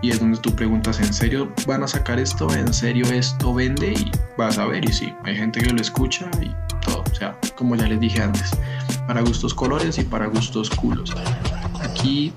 Y 0.01 0.11
es 0.11 0.19
donde 0.19 0.39
tú 0.39 0.55
preguntas, 0.55 0.99
¿en 0.99 1.13
serio 1.13 1.53
van 1.67 1.83
a 1.83 1.87
sacar 1.87 2.19
esto? 2.19 2.51
¿En 2.53 2.73
serio 2.73 3.05
esto 3.07 3.53
vende? 3.53 3.93
Y 3.93 4.11
vas 4.37 4.57
a 4.57 4.65
ver, 4.65 4.85
y 4.85 4.93
sí, 4.93 5.13
hay 5.23 5.35
gente 5.35 5.59
que 5.59 5.71
lo 5.71 5.81
escucha 5.81 6.29
y 6.41 6.55
todo. 6.85 7.03
O 7.11 7.15
sea, 7.15 7.37
como 7.55 7.75
ya 7.75 7.87
les 7.87 7.99
dije 7.99 8.21
antes, 8.21 8.51
para 9.07 9.21
gustos 9.21 9.53
colores 9.53 9.97
y 9.97 10.03
para 10.03 10.27
gustos 10.27 10.69
culos. 10.69 11.13
Aquí 11.81 12.33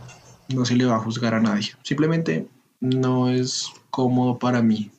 no 0.49 0.64
se 0.64 0.75
le 0.75 0.87
va 0.87 0.97
a 0.97 1.00
juzgar 1.00 1.35
a 1.35 1.40
nadie. 1.40 1.73
Simplemente 1.83 2.49
no 2.81 3.31
es 3.31 3.71
cómodo 3.90 4.38
para 4.38 4.61
mí. 4.62 4.90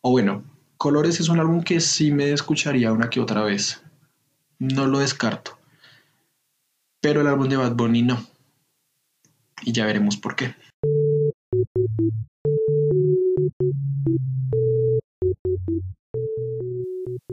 O 0.00 0.10
bueno, 0.10 0.42
Colores 0.80 1.20
es 1.20 1.28
un 1.28 1.38
álbum 1.38 1.62
que 1.62 1.78
sí 1.78 2.10
me 2.10 2.32
escucharía 2.32 2.90
una 2.90 3.10
que 3.10 3.20
otra 3.20 3.42
vez. 3.42 3.82
No 4.58 4.86
lo 4.86 5.00
descarto. 5.00 5.58
Pero 7.02 7.20
el 7.20 7.26
álbum 7.26 7.50
de 7.50 7.58
Bad 7.58 7.74
Bunny 7.74 8.00
no. 8.00 8.18
Y 9.60 9.72
ya 9.72 9.84
veremos 9.84 10.16
por 10.16 10.36
qué. 10.36 10.54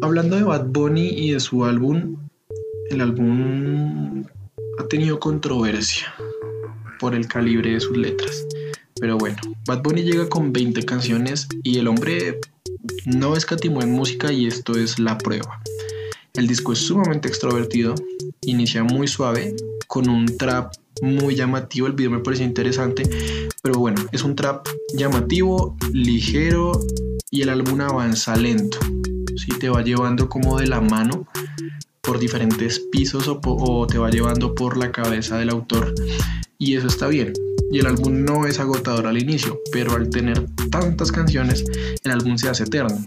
Hablando 0.01 0.35
de 0.35 0.43
Bad 0.43 0.67
Bunny 0.67 1.09
y 1.09 1.31
de 1.31 1.39
su 1.39 1.65
álbum, 1.65 2.17
el 2.89 3.01
álbum 3.01 4.23
ha 4.79 4.87
tenido 4.87 5.19
controversia 5.19 6.13
por 6.99 7.15
el 7.15 7.27
calibre 7.27 7.71
de 7.71 7.79
sus 7.79 7.97
letras. 7.97 8.45
Pero 8.99 9.17
bueno, 9.17 9.37
Bad 9.67 9.81
Bunny 9.83 10.03
llega 10.03 10.29
con 10.29 10.53
20 10.53 10.83
canciones 10.85 11.47
y 11.63 11.79
el 11.79 11.87
hombre 11.87 12.39
no 13.05 13.35
escatimó 13.35 13.81
en 13.81 13.91
música 13.91 14.31
y 14.31 14.47
esto 14.47 14.77
es 14.77 14.99
la 14.99 15.17
prueba. 15.17 15.61
El 16.33 16.47
disco 16.47 16.73
es 16.73 16.79
sumamente 16.79 17.27
extrovertido, 17.27 17.95
inicia 18.41 18.83
muy 18.83 19.07
suave 19.07 19.55
con 19.87 20.09
un 20.09 20.25
trap 20.37 20.73
muy 21.01 21.35
llamativo. 21.35 21.87
El 21.87 21.93
video 21.93 22.11
me 22.11 22.19
pareció 22.19 22.45
interesante, 22.45 23.03
pero 23.61 23.79
bueno, 23.79 24.03
es 24.11 24.23
un 24.23 24.35
trap 24.35 24.67
llamativo, 24.95 25.77
ligero 25.93 26.71
y 27.31 27.41
el 27.41 27.49
álbum 27.49 27.81
avanza 27.81 28.35
lento. 28.35 28.79
¿sí? 29.35 29.49
Te 29.59 29.69
va 29.69 29.83
llevando 29.83 30.29
como 30.29 30.59
de 30.59 30.67
la 30.67 30.81
mano 30.81 31.27
por 32.01 32.19
diferentes 32.19 32.79
pisos 32.91 33.27
o 33.27 33.87
te 33.87 33.97
va 33.97 34.09
llevando 34.09 34.55
por 34.55 34.77
la 34.77 34.91
cabeza 34.91 35.37
del 35.37 35.49
autor 35.49 35.93
y 36.57 36.75
eso 36.75 36.87
está 36.87 37.07
bien. 37.07 37.33
Y 37.71 37.79
el 37.79 37.87
álbum 37.87 38.23
no 38.23 38.45
es 38.45 38.59
agotador 38.59 39.07
al 39.07 39.21
inicio, 39.21 39.59
pero 39.71 39.93
al 39.93 40.09
tener 40.09 40.45
tantas 40.71 41.11
canciones, 41.11 41.65
el 42.03 42.11
álbum 42.11 42.37
se 42.37 42.49
hace 42.49 42.63
eterno. 42.63 43.05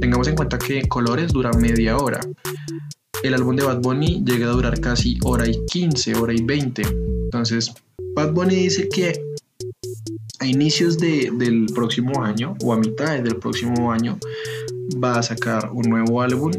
Tengamos 0.00 0.28
en 0.28 0.36
cuenta 0.36 0.58
que 0.58 0.88
Colores 0.88 1.32
dura 1.32 1.52
media 1.52 1.98
hora. 1.98 2.20
El 3.22 3.34
álbum 3.34 3.54
de 3.54 3.64
Bad 3.64 3.80
Bunny 3.80 4.22
llega 4.24 4.46
a 4.46 4.52
durar 4.52 4.80
casi 4.80 5.18
hora 5.22 5.46
y 5.46 5.64
15, 5.66 6.14
hora 6.14 6.32
y 6.32 6.42
20. 6.42 6.82
Entonces, 7.24 7.72
Bad 8.14 8.32
Bunny 8.32 8.54
dice 8.54 8.88
que 8.88 9.20
a 10.38 10.46
inicios 10.46 10.96
del 10.96 11.66
próximo 11.74 12.24
año 12.24 12.56
o 12.64 12.72
a 12.72 12.78
mitad 12.78 13.18
del 13.18 13.36
próximo 13.36 13.92
año 13.92 14.18
va 15.02 15.18
a 15.18 15.22
sacar 15.22 15.70
un 15.72 15.90
nuevo 15.90 16.22
álbum 16.22 16.50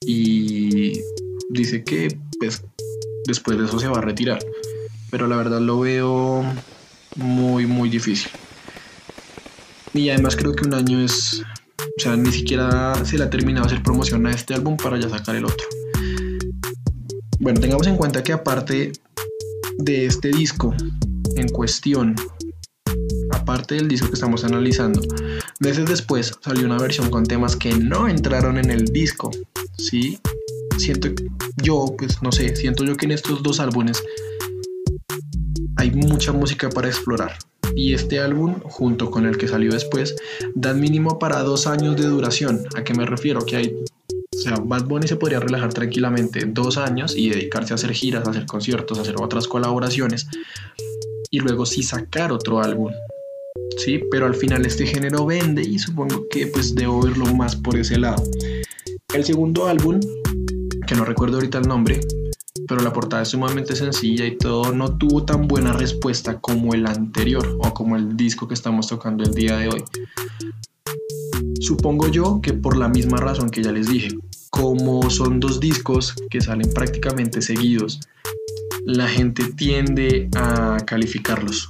y 0.00 1.00
dice 1.50 1.84
que 1.84 2.16
pues, 2.38 2.64
después 3.26 3.58
de 3.58 3.66
eso 3.66 3.78
se 3.78 3.88
va 3.88 3.98
a 3.98 4.02
retirar. 4.02 4.38
Pero 5.10 5.26
la 5.26 5.36
verdad 5.36 5.60
lo 5.60 5.80
veo 5.80 6.44
muy, 7.16 7.66
muy 7.66 7.90
difícil. 7.90 8.30
Y 9.92 10.08
además 10.08 10.36
creo 10.36 10.54
que 10.54 10.66
un 10.66 10.74
año 10.74 11.00
es 11.04 11.42
o 11.96 12.02
sea, 12.02 12.16
ni 12.16 12.32
siquiera 12.32 12.94
se 13.04 13.18
le 13.18 13.24
ha 13.24 13.30
terminado 13.30 13.66
de 13.66 13.72
hacer 13.72 13.82
promoción 13.82 14.26
a 14.26 14.30
este 14.30 14.54
álbum 14.54 14.76
para 14.76 14.98
ya 14.98 15.08
sacar 15.10 15.36
el 15.36 15.44
otro. 15.44 15.66
Bueno, 17.40 17.58
tengamos 17.58 17.86
en 17.86 17.96
cuenta 17.96 18.22
que 18.22 18.34
aparte 18.34 18.92
de 19.78 20.04
este 20.04 20.28
disco 20.28 20.74
en 21.36 21.48
cuestión, 21.48 22.14
aparte 23.32 23.76
del 23.76 23.88
disco 23.88 24.08
que 24.08 24.14
estamos 24.14 24.44
analizando, 24.44 25.00
meses 25.58 25.86
después 25.86 26.34
salió 26.42 26.66
una 26.66 26.76
versión 26.76 27.08
con 27.08 27.24
temas 27.24 27.56
que 27.56 27.72
no 27.72 28.08
entraron 28.08 28.58
en 28.58 28.70
el 28.70 28.84
disco. 28.84 29.30
Sí, 29.78 30.18
siento 30.76 31.08
yo, 31.62 31.86
pues 31.96 32.22
no 32.22 32.30
sé, 32.30 32.54
siento 32.56 32.84
yo 32.84 32.94
que 32.94 33.06
en 33.06 33.12
estos 33.12 33.42
dos 33.42 33.58
álbumes 33.58 34.02
hay 35.76 35.92
mucha 35.92 36.32
música 36.32 36.68
para 36.68 36.88
explorar 36.88 37.38
y 37.74 37.94
este 37.94 38.20
álbum, 38.20 38.60
junto 38.64 39.10
con 39.10 39.24
el 39.24 39.38
que 39.38 39.48
salió 39.48 39.72
después, 39.72 40.14
dan 40.54 40.78
mínimo 40.78 41.18
para 41.18 41.42
dos 41.42 41.66
años 41.66 41.96
de 41.96 42.02
duración. 42.02 42.66
¿A 42.76 42.84
qué 42.84 42.94
me 42.94 43.06
refiero? 43.06 43.40
Que 43.46 43.56
hay, 43.56 43.76
o 44.40 44.42
sea, 44.42 44.54
Bad 44.56 44.86
Bunny 44.86 45.06
se 45.06 45.16
podría 45.16 45.38
relajar 45.38 45.74
tranquilamente 45.74 46.46
dos 46.46 46.78
años 46.78 47.14
y 47.14 47.28
dedicarse 47.28 47.74
a 47.74 47.76
hacer 47.76 47.92
giras, 47.92 48.26
a 48.26 48.30
hacer 48.30 48.46
conciertos, 48.46 48.96
a 48.96 49.02
hacer 49.02 49.16
otras 49.20 49.46
colaboraciones 49.46 50.28
y 51.30 51.40
luego 51.40 51.66
sí 51.66 51.82
sacar 51.82 52.32
otro 52.32 52.58
álbum. 52.58 52.90
Sí, 53.76 54.00
pero 54.10 54.24
al 54.24 54.34
final 54.34 54.64
este 54.64 54.86
género 54.86 55.26
vende 55.26 55.60
y 55.60 55.78
supongo 55.78 56.26
que 56.30 56.46
pues 56.46 56.74
debo 56.74 57.02
verlo 57.02 57.26
más 57.34 57.54
por 57.54 57.76
ese 57.76 57.98
lado. 57.98 58.22
El 59.12 59.26
segundo 59.26 59.66
álbum, 59.66 60.00
que 60.86 60.94
no 60.94 61.04
recuerdo 61.04 61.36
ahorita 61.36 61.58
el 61.58 61.68
nombre, 61.68 62.00
pero 62.66 62.80
la 62.80 62.94
portada 62.94 63.24
es 63.24 63.28
sumamente 63.28 63.76
sencilla 63.76 64.24
y 64.24 64.38
todo 64.38 64.72
no 64.72 64.96
tuvo 64.96 65.22
tan 65.26 65.48
buena 65.48 65.74
respuesta 65.74 66.40
como 66.40 66.72
el 66.72 66.86
anterior 66.86 67.58
o 67.60 67.74
como 67.74 67.94
el 67.94 68.16
disco 68.16 68.48
que 68.48 68.54
estamos 68.54 68.86
tocando 68.86 69.22
el 69.22 69.34
día 69.34 69.58
de 69.58 69.68
hoy. 69.68 69.84
Supongo 71.60 72.08
yo 72.08 72.40
que 72.42 72.54
por 72.54 72.78
la 72.78 72.88
misma 72.88 73.18
razón 73.18 73.50
que 73.50 73.62
ya 73.62 73.70
les 73.70 73.86
dije, 73.86 74.08
como 74.50 75.08
son 75.10 75.40
dos 75.40 75.60
discos 75.60 76.14
que 76.28 76.40
salen 76.40 76.70
prácticamente 76.72 77.40
seguidos, 77.40 78.00
la 78.84 79.08
gente 79.08 79.44
tiende 79.56 80.28
a 80.36 80.78
calificarlos. 80.84 81.68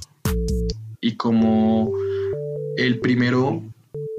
Y 0.99 1.15
como 1.15 1.93
el 2.77 2.99
primero, 2.99 3.63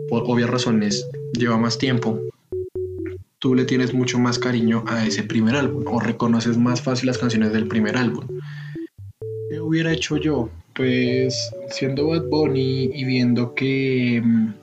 por 0.08 0.24
obvias 0.26 0.50
razones, 0.50 1.06
lleva 1.32 1.58
más 1.58 1.78
tiempo, 1.78 2.20
tú 3.38 3.54
le 3.56 3.64
tienes 3.64 3.92
mucho 3.92 4.18
más 4.20 4.38
cariño 4.38 4.84
a 4.86 5.04
ese 5.04 5.24
primer 5.24 5.56
álbum 5.56 5.84
o 5.86 5.98
reconoces 5.98 6.56
más 6.56 6.80
fácil 6.80 7.08
las 7.08 7.18
canciones 7.18 7.52
del 7.52 7.66
primer 7.66 7.96
álbum. 7.96 8.24
¿Qué 9.50 9.60
hubiera 9.60 9.92
hecho 9.92 10.16
yo? 10.16 10.48
Pues 10.74 11.50
siendo 11.70 12.06
Bad 12.06 12.28
Bunny 12.28 12.90
y 12.94 13.04
viendo 13.04 13.54
que, 13.54 14.22
mm, 14.24 14.54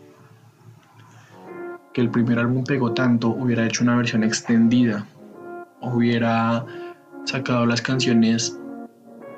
que 2.00 2.04
el 2.06 2.12
primer 2.12 2.40
álbum 2.40 2.64
pegó 2.64 2.94
tanto, 2.94 3.28
hubiera 3.28 3.66
hecho 3.66 3.84
una 3.84 3.98
versión 3.98 4.24
extendida. 4.24 5.06
Hubiera 5.82 6.66
sacado 7.26 7.66
las 7.66 7.82
canciones 7.82 8.58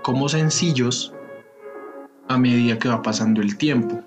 como 0.04 0.30
sencillos 0.30 1.12
a 2.28 2.38
medida 2.38 2.78
que 2.78 2.88
va 2.88 3.02
pasando 3.02 3.42
el 3.42 3.58
tiempo. 3.58 4.00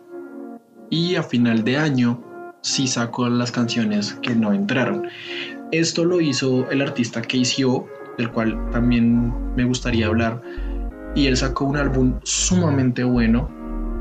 Y 0.88 1.16
a 1.16 1.24
final 1.24 1.64
de 1.64 1.78
año 1.78 2.22
sí 2.60 2.86
sacó 2.86 3.28
las 3.28 3.50
canciones 3.50 4.14
que 4.22 4.36
no 4.36 4.52
entraron. 4.52 5.08
Esto 5.72 6.04
lo 6.04 6.20
hizo 6.20 6.70
el 6.70 6.80
artista 6.80 7.22
KCO, 7.22 7.88
del 8.18 8.30
cual 8.30 8.56
también 8.70 9.32
me 9.56 9.64
gustaría 9.64 10.06
hablar. 10.06 10.40
Y 11.16 11.26
él 11.26 11.36
sacó 11.36 11.64
un 11.64 11.76
álbum 11.76 12.20
sumamente 12.22 13.02
bueno, 13.02 13.50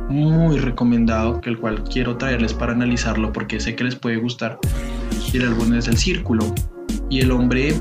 muy 0.10 0.58
recomendado, 0.58 1.42
que 1.42 1.50
el 1.50 1.58
cual 1.58 1.84
quiero 1.84 2.18
traerles 2.18 2.54
para 2.54 2.74
analizarlo 2.74 3.32
porque 3.34 3.60
sé 3.60 3.76
que 3.76 3.84
les 3.84 3.96
puede 3.96 4.18
gustar. 4.18 4.60
Y 5.32 5.38
el 5.38 5.48
álbum 5.48 5.74
es 5.74 5.88
El 5.88 5.98
Círculo. 5.98 6.54
Y 7.10 7.22
el 7.22 7.32
hombre 7.32 7.76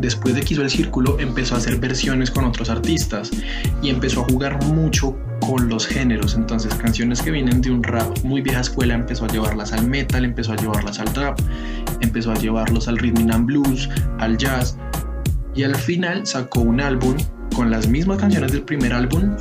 después 0.00 0.34
de 0.34 0.40
que 0.40 0.54
hizo 0.54 0.62
el 0.62 0.70
círculo, 0.70 1.18
empezó 1.18 1.54
a 1.54 1.58
hacer 1.58 1.76
versiones 1.76 2.30
con 2.30 2.44
otros 2.44 2.70
artistas 2.70 3.30
y 3.82 3.90
empezó 3.90 4.22
a 4.22 4.24
jugar 4.24 4.62
mucho 4.64 5.16
con 5.40 5.68
los 5.68 5.86
géneros. 5.86 6.34
Entonces, 6.34 6.74
canciones 6.74 7.22
que 7.22 7.30
vienen 7.30 7.60
de 7.60 7.70
un 7.70 7.82
rap 7.82 8.18
muy 8.24 8.40
vieja 8.40 8.60
escuela, 8.60 8.94
empezó 8.94 9.24
a 9.24 9.28
llevarlas 9.28 9.72
al 9.72 9.86
metal, 9.86 10.24
empezó 10.24 10.52
a 10.52 10.56
llevarlas 10.56 10.98
al 10.98 11.12
trap, 11.12 11.38
empezó 12.00 12.32
a 12.32 12.34
llevarlos 12.34 12.88
al 12.88 12.98
rhythm 12.98 13.30
and 13.30 13.46
blues, 13.46 13.88
al 14.18 14.36
jazz. 14.36 14.76
Y 15.54 15.64
al 15.64 15.74
final 15.74 16.26
sacó 16.26 16.60
un 16.60 16.80
álbum 16.80 17.16
con 17.54 17.70
las 17.70 17.88
mismas 17.88 18.18
canciones 18.18 18.52
del 18.52 18.62
primer 18.62 18.92
álbum, 18.92 19.36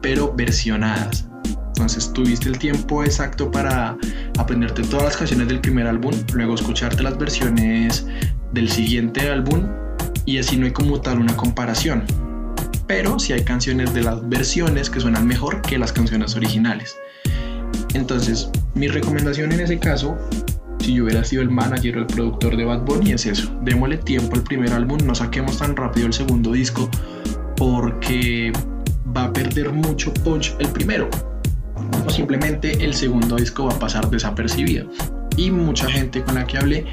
pero 0.00 0.32
versionadas. 0.34 1.25
Entonces 1.76 2.10
tuviste 2.14 2.48
el 2.48 2.58
tiempo 2.58 3.04
exacto 3.04 3.50
para 3.50 3.98
aprenderte 4.38 4.82
todas 4.82 5.04
las 5.04 5.16
canciones 5.18 5.48
del 5.48 5.60
primer 5.60 5.86
álbum, 5.86 6.10
luego 6.32 6.54
escucharte 6.54 7.02
las 7.02 7.18
versiones 7.18 8.06
del 8.54 8.70
siguiente 8.70 9.28
álbum 9.30 9.68
y 10.24 10.38
así 10.38 10.56
no 10.56 10.64
hay 10.64 10.72
como 10.72 11.02
tal 11.02 11.20
una 11.20 11.36
comparación. 11.36 12.02
Pero 12.86 13.18
sí 13.18 13.34
hay 13.34 13.44
canciones 13.44 13.92
de 13.92 14.00
las 14.00 14.26
versiones 14.26 14.88
que 14.88 15.00
suenan 15.00 15.26
mejor 15.26 15.60
que 15.60 15.76
las 15.76 15.92
canciones 15.92 16.34
originales. 16.34 16.96
Entonces, 17.92 18.48
mi 18.74 18.88
recomendación 18.88 19.52
en 19.52 19.60
ese 19.60 19.78
caso, 19.78 20.16
si 20.80 20.94
yo 20.94 21.04
hubiera 21.04 21.24
sido 21.24 21.42
el 21.42 21.50
manager 21.50 21.98
o 21.98 22.00
el 22.00 22.06
productor 22.06 22.56
de 22.56 22.64
Bad 22.64 22.86
Bunny, 22.86 23.12
es 23.12 23.26
eso. 23.26 23.54
Démosle 23.60 23.98
tiempo 23.98 24.34
al 24.34 24.44
primer 24.44 24.72
álbum, 24.72 24.96
no 25.04 25.14
saquemos 25.14 25.58
tan 25.58 25.76
rápido 25.76 26.06
el 26.06 26.14
segundo 26.14 26.52
disco, 26.52 26.88
porque 27.54 28.50
va 29.14 29.24
a 29.24 29.32
perder 29.34 29.72
mucho 29.72 30.14
punch 30.14 30.56
el 30.58 30.68
primero. 30.68 31.10
O 32.06 32.10
simplemente 32.10 32.84
el 32.84 32.94
segundo 32.94 33.36
disco 33.36 33.66
va 33.66 33.74
a 33.74 33.78
pasar 33.78 34.08
desapercibido. 34.08 34.88
Y 35.36 35.50
mucha 35.50 35.90
gente 35.90 36.22
con 36.22 36.36
la 36.36 36.46
que 36.46 36.58
hablé 36.58 36.86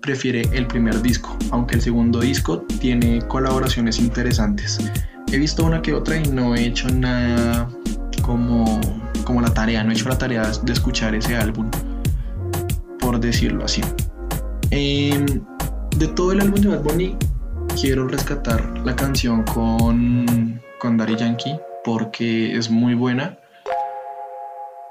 prefiere 0.00 0.42
el 0.52 0.66
primer 0.66 1.02
disco, 1.02 1.36
aunque 1.50 1.74
el 1.74 1.82
segundo 1.82 2.20
disco 2.20 2.62
tiene 2.80 3.20
colaboraciones 3.26 3.98
interesantes. 3.98 4.78
He 5.32 5.38
visto 5.38 5.64
una 5.64 5.82
que 5.82 5.94
otra 5.94 6.16
y 6.16 6.28
no 6.28 6.54
he 6.54 6.66
hecho 6.66 6.88
nada 6.88 7.68
como, 8.22 8.80
como 9.24 9.40
la 9.40 9.52
tarea, 9.52 9.84
no 9.84 9.90
he 9.90 9.94
hecho 9.94 10.08
la 10.08 10.18
tarea 10.18 10.50
de 10.62 10.72
escuchar 10.72 11.14
ese 11.14 11.36
álbum, 11.36 11.70
por 12.98 13.20
decirlo 13.20 13.64
así. 13.64 13.82
Em, 14.70 15.26
de 15.96 16.08
todo 16.08 16.32
el 16.32 16.40
álbum 16.40 16.60
de 16.60 16.68
Bad 16.68 16.82
Bunny, 16.82 17.16
quiero 17.80 18.06
rescatar 18.08 18.78
la 18.84 18.94
canción 18.94 19.42
con, 19.44 20.60
con 20.78 20.98
Yankee 20.98 21.58
porque 21.84 22.56
es 22.56 22.70
muy 22.70 22.94
buena. 22.94 23.39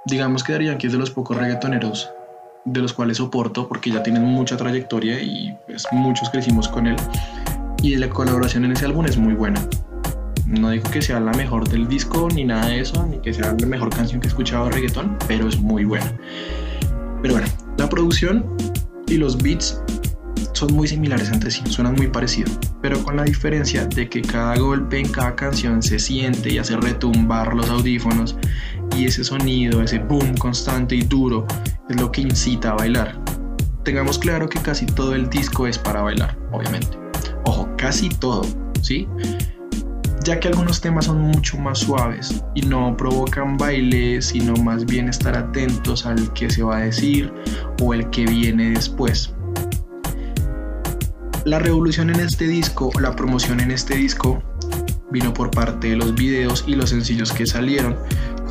Digamos 0.05 0.43
que 0.43 0.53
Daddy 0.53 0.65
Yankee 0.65 0.87
es 0.87 0.93
de 0.93 0.99
los 0.99 1.11
pocos 1.11 1.37
reggaetoneros 1.37 2.09
de 2.65 2.81
los 2.81 2.93
cuales 2.93 3.17
soporto 3.17 3.67
porque 3.67 3.89
ya 3.89 4.03
tienen 4.03 4.23
mucha 4.23 4.57
trayectoria 4.57 5.21
y 5.21 5.55
pues, 5.65 5.87
muchos 5.91 6.29
crecimos 6.29 6.67
con 6.67 6.87
él. 6.87 6.95
Y 7.81 7.95
la 7.95 8.09
colaboración 8.09 8.65
en 8.65 8.73
ese 8.73 8.85
álbum 8.85 9.05
es 9.05 9.17
muy 9.17 9.33
buena. 9.33 9.61
No 10.45 10.71
digo 10.71 10.89
que 10.89 11.01
sea 11.01 11.19
la 11.19 11.31
mejor 11.33 11.67
del 11.69 11.87
disco 11.87 12.27
ni 12.33 12.43
nada 12.43 12.67
de 12.67 12.81
eso, 12.81 13.05
ni 13.05 13.19
que 13.19 13.33
sea 13.33 13.55
la 13.57 13.67
mejor 13.67 13.89
canción 13.89 14.19
que 14.19 14.27
he 14.27 14.29
escuchado 14.29 14.65
de 14.65 14.71
reggaetón, 14.71 15.17
pero 15.27 15.47
es 15.47 15.59
muy 15.59 15.85
buena. 15.85 16.11
Pero 17.21 17.35
bueno, 17.35 17.47
la 17.77 17.87
producción 17.87 18.45
y 19.07 19.17
los 19.17 19.37
beats 19.37 19.81
son 20.53 20.73
muy 20.73 20.87
similares 20.87 21.31
entre 21.31 21.51
sí, 21.51 21.61
suenan 21.67 21.95
muy 21.95 22.07
parecidos, 22.07 22.57
pero 22.81 23.01
con 23.03 23.15
la 23.15 23.23
diferencia 23.23 23.85
de 23.85 24.09
que 24.09 24.21
cada 24.21 24.57
golpe 24.57 24.99
en 24.99 25.07
cada 25.09 25.35
canción 25.35 25.81
se 25.81 25.99
siente 25.99 26.51
y 26.51 26.57
hace 26.57 26.75
retumbar 26.75 27.53
los 27.53 27.69
audífonos 27.69 28.35
y 28.95 29.05
ese 29.05 29.23
sonido, 29.23 29.81
ese 29.81 29.99
boom 29.99 30.35
constante 30.37 30.95
y 30.95 31.01
duro 31.01 31.45
es 31.89 31.99
lo 31.99 32.11
que 32.11 32.21
incita 32.21 32.71
a 32.71 32.75
bailar. 32.75 33.19
Tengamos 33.83 34.19
claro 34.19 34.47
que 34.49 34.59
casi 34.59 34.85
todo 34.85 35.15
el 35.15 35.29
disco 35.29 35.67
es 35.67 35.77
para 35.77 36.01
bailar, 36.01 36.37
obviamente. 36.51 36.97
Ojo, 37.45 37.67
casi 37.77 38.09
todo, 38.09 38.45
¿sí? 38.81 39.07
ya 40.29 40.39
que 40.39 40.49
algunos 40.49 40.81
temas 40.81 41.05
son 41.05 41.21
mucho 41.21 41.57
más 41.57 41.79
suaves 41.79 42.43
y 42.53 42.61
no 42.61 42.95
provocan 42.95 43.57
baile, 43.57 44.21
sino 44.21 44.53
más 44.57 44.85
bien 44.85 45.09
estar 45.09 45.35
atentos 45.35 46.05
al 46.05 46.31
que 46.33 46.49
se 46.49 46.61
va 46.61 46.77
a 46.77 46.81
decir 46.81 47.33
o 47.81 47.93
el 47.93 48.09
que 48.09 48.25
viene 48.25 48.71
después. 48.71 49.33
La 51.45 51.59
revolución 51.59 52.09
en 52.09 52.19
este 52.19 52.47
disco, 52.47 52.91
la 52.99 53.15
promoción 53.15 53.59
en 53.59 53.71
este 53.71 53.95
disco, 53.95 54.43
vino 55.09 55.33
por 55.33 55.49
parte 55.51 55.89
de 55.89 55.95
los 55.95 56.13
videos 56.13 56.63
y 56.67 56.75
los 56.75 56.89
sencillos 56.89 57.31
que 57.31 57.47
salieron, 57.47 57.95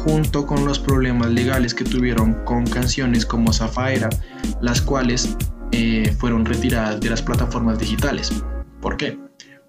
junto 0.05 0.47
con 0.47 0.65
los 0.65 0.79
problemas 0.79 1.31
legales 1.31 1.75
que 1.75 1.85
tuvieron 1.85 2.35
con 2.45 2.67
canciones 2.67 3.27
como 3.27 3.53
Zafaera, 3.53 4.09
las 4.61 4.81
cuales 4.81 5.37
eh, 5.73 6.15
fueron 6.19 6.45
retiradas 6.45 7.01
de 7.01 7.11
las 7.11 7.23
plataformas 7.23 7.79
digitales. 7.79 8.33
¿Por 8.81 8.97
qué? 8.97 9.19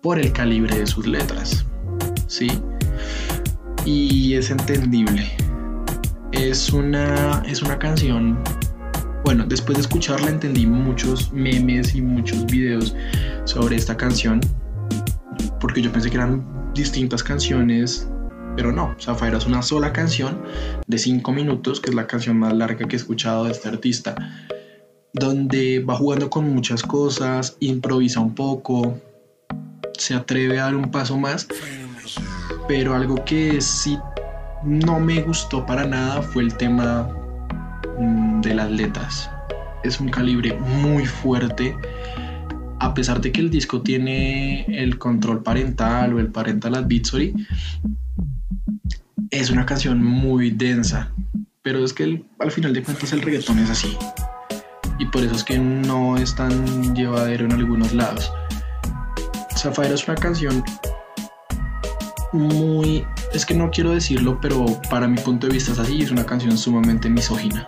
Por 0.01 0.19
el 0.19 0.31
calibre 0.31 0.77
de 0.77 0.87
sus 0.87 1.07
letras. 1.07 1.65
¿Sí? 2.27 2.51
Y 3.85 4.35
es 4.35 4.51
entendible. 4.51 5.31
Es 6.31 6.71
una, 6.71 7.43
es 7.45 7.61
una 7.61 7.77
canción 7.79 8.37
bueno, 9.25 9.45
después 9.47 9.77
de 9.77 9.81
escucharla 9.81 10.29
entendí 10.29 10.65
muchos 10.65 11.31
memes 11.31 11.93
y 11.93 12.01
muchos 12.01 12.45
videos 12.47 12.95
sobre 13.43 13.75
esta 13.75 13.95
canción, 13.95 14.39
porque 15.59 15.83
yo 15.83 15.91
pensé 15.91 16.09
que 16.09 16.15
eran 16.15 16.43
distintas 16.73 17.21
canciones, 17.21 18.09
pero 18.59 18.73
no, 18.73 18.93
Zafaira 18.99 19.37
es 19.37 19.45
una 19.45 19.61
sola 19.61 19.93
canción 19.93 20.41
de 20.85 20.97
5 20.97 21.31
minutos, 21.31 21.79
que 21.79 21.91
es 21.91 21.95
la 21.95 22.07
canción 22.07 22.37
más 22.37 22.51
larga 22.51 22.89
que 22.89 22.97
he 22.97 22.99
escuchado 22.99 23.45
de 23.45 23.51
este 23.51 23.69
artista, 23.69 24.15
donde 25.13 25.79
va 25.79 25.95
jugando 25.95 26.29
con 26.29 26.53
muchas 26.53 26.83
cosas, 26.83 27.55
improvisa 27.61 28.19
un 28.19 28.35
poco, 28.35 28.99
se 29.97 30.13
atreve 30.13 30.59
a 30.59 30.63
dar 30.65 30.75
un 30.75 30.91
paso 30.91 31.17
más, 31.17 31.47
pero 32.67 32.95
algo 32.95 33.23
que 33.23 33.61
sí 33.61 33.97
no 34.65 34.99
me 34.99 35.21
gustó 35.21 35.65
para 35.65 35.85
nada 35.85 36.21
fue 36.21 36.43
el 36.43 36.53
tema 36.55 37.09
Mm, 37.99 38.39
de 38.41 38.55
las 38.55 38.71
letras. 38.71 39.29
Es 39.83 39.99
un 39.99 40.09
calibre 40.09 40.57
muy 40.81 41.05
fuerte. 41.05 41.75
A 42.79 42.93
pesar 42.93 43.19
de 43.19 43.31
que 43.33 43.41
el 43.41 43.49
disco 43.49 43.81
tiene 43.81 44.63
el 44.67 44.97
control 44.97 45.43
parental 45.43 46.13
o 46.13 46.19
el 46.19 46.31
parental 46.31 46.75
advisory, 46.75 47.33
es 49.31 49.49
una 49.49 49.65
canción 49.65 50.03
muy 50.03 50.51
densa. 50.51 51.11
Pero 51.61 51.83
es 51.83 51.93
que 51.93 52.23
al 52.39 52.51
final 52.51 52.73
de 52.73 52.83
cuentas 52.83 53.13
el 53.13 53.21
reggaetón 53.21 53.59
es 53.59 53.69
así. 53.69 53.97
Y 54.97 55.05
por 55.05 55.23
eso 55.23 55.35
es 55.35 55.43
que 55.43 55.57
no 55.57 56.17
es 56.17 56.35
tan 56.35 56.95
llevadero 56.95 57.45
en 57.45 57.53
algunos 57.53 57.93
lados. 57.93 58.31
Zafaira 59.57 59.93
es 59.93 60.07
una 60.07 60.15
canción 60.15 60.63
muy... 62.33 63.05
Es 63.33 63.45
que 63.45 63.53
no 63.53 63.69
quiero 63.69 63.91
decirlo, 63.91 64.39
pero 64.41 64.65
para 64.89 65.07
mi 65.07 65.19
punto 65.19 65.47
de 65.47 65.53
vista 65.53 65.71
es 65.71 65.79
así. 65.79 66.01
Es 66.01 66.11
una 66.11 66.25
canción 66.25 66.57
sumamente 66.57 67.09
misógina 67.09 67.67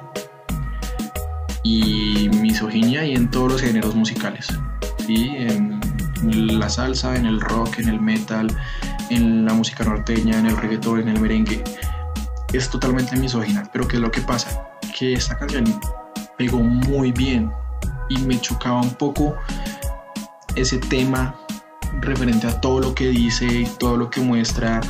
y 1.64 2.30
misoginia 2.30 3.06
y 3.06 3.14
en 3.14 3.30
todos 3.30 3.54
los 3.54 3.62
géneros 3.62 3.96
musicales. 3.96 4.48
¿sí? 5.06 5.32
En 5.38 5.80
la 6.60 6.70
salsa, 6.70 7.16
en 7.16 7.26
el 7.26 7.42
rock, 7.42 7.80
en 7.80 7.90
el 7.90 8.02
metal, 8.02 8.48
en 9.12 9.46
la 9.46 9.54
música 9.54 9.84
norteña, 9.84 10.40
en 10.40 10.46
el 10.48 10.58
reggaetón, 10.58 11.02
en 11.02 11.10
el 11.10 11.20
merengue. 11.20 11.64
Es 12.54 12.70
totalmente 12.70 13.16
misógina. 13.18 13.70
Pero 13.72 13.88
¿qué 13.88 13.98
es 13.98 14.02
lo 14.02 14.12
que 14.12 14.22
pasa? 14.22 14.70
Que 14.98 15.14
esta 15.14 15.38
canción 15.38 15.66
pegó 16.38 16.60
muy 16.60 17.12
bien 17.12 17.52
y 18.10 18.18
me 18.20 18.40
chocaba 18.40 18.82
un 18.82 18.94
poco 18.96 19.36
ese 20.56 20.78
tema 20.78 21.36
referente 22.00 22.48
a 22.48 22.62
todo 22.62 22.80
lo 22.80 22.96
que 22.96 23.10
dice 23.10 23.46
y 23.46 23.66
todo 23.78 23.98
lo 23.98 24.10
que 24.10 24.22
muestra 24.22 24.82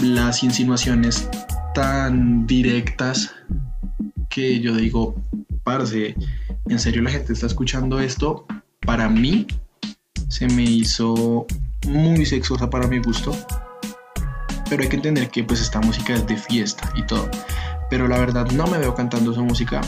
las 0.00 0.42
insinuaciones 0.42 1.28
tan 1.74 2.46
directas 2.46 3.32
que 4.28 4.60
yo 4.60 4.74
digo, 4.74 5.16
parce, 5.64 6.14
en 6.68 6.78
serio 6.78 7.02
la 7.02 7.10
gente 7.10 7.32
está 7.32 7.46
escuchando 7.46 7.98
esto, 7.98 8.46
para 8.80 9.08
mí 9.08 9.46
se 10.28 10.46
me 10.48 10.62
hizo 10.62 11.46
muy 11.88 12.24
sexosa 12.26 12.70
para 12.70 12.86
mi 12.86 12.98
gusto. 12.98 13.36
Pero 14.68 14.82
hay 14.82 14.88
que 14.88 14.96
entender 14.96 15.30
que 15.30 15.44
pues 15.44 15.60
esta 15.60 15.80
música 15.80 16.14
es 16.14 16.26
de 16.26 16.36
fiesta 16.36 16.90
y 16.94 17.02
todo. 17.02 17.28
Pero 17.90 18.06
la 18.06 18.18
verdad 18.18 18.50
no 18.52 18.66
me 18.66 18.78
veo 18.78 18.94
cantando 18.94 19.32
esa 19.32 19.40
música. 19.40 19.80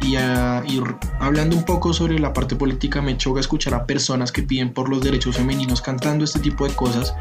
Y, 0.00 0.16
y, 0.16 0.82
hablando 1.18 1.56
un 1.56 1.64
poco 1.64 1.94
sobre 1.94 2.18
la 2.18 2.32
parte 2.32 2.56
política, 2.56 3.00
me 3.00 3.16
choca 3.16 3.40
escuchar 3.40 3.74
a 3.74 3.86
personas 3.86 4.32
que 4.32 4.42
piden 4.42 4.74
por 4.74 4.90
los 4.90 5.00
derechos 5.00 5.36
femeninos 5.36 5.80
cantando 5.80 6.24
este 6.24 6.40
tipo 6.40 6.68
de 6.68 6.74
cosas, 6.74 7.14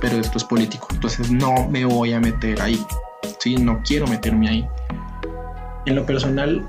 pero 0.00 0.16
esto 0.16 0.38
es 0.38 0.44
político, 0.44 0.88
entonces 0.90 1.30
no 1.30 1.68
me 1.68 1.84
voy 1.84 2.14
a 2.14 2.20
meter 2.20 2.62
ahí. 2.62 2.82
Sí, 3.40 3.56
no 3.56 3.82
quiero 3.84 4.06
meterme 4.06 4.48
ahí. 4.48 4.68
En 5.84 5.96
lo 5.96 6.06
personal, 6.06 6.66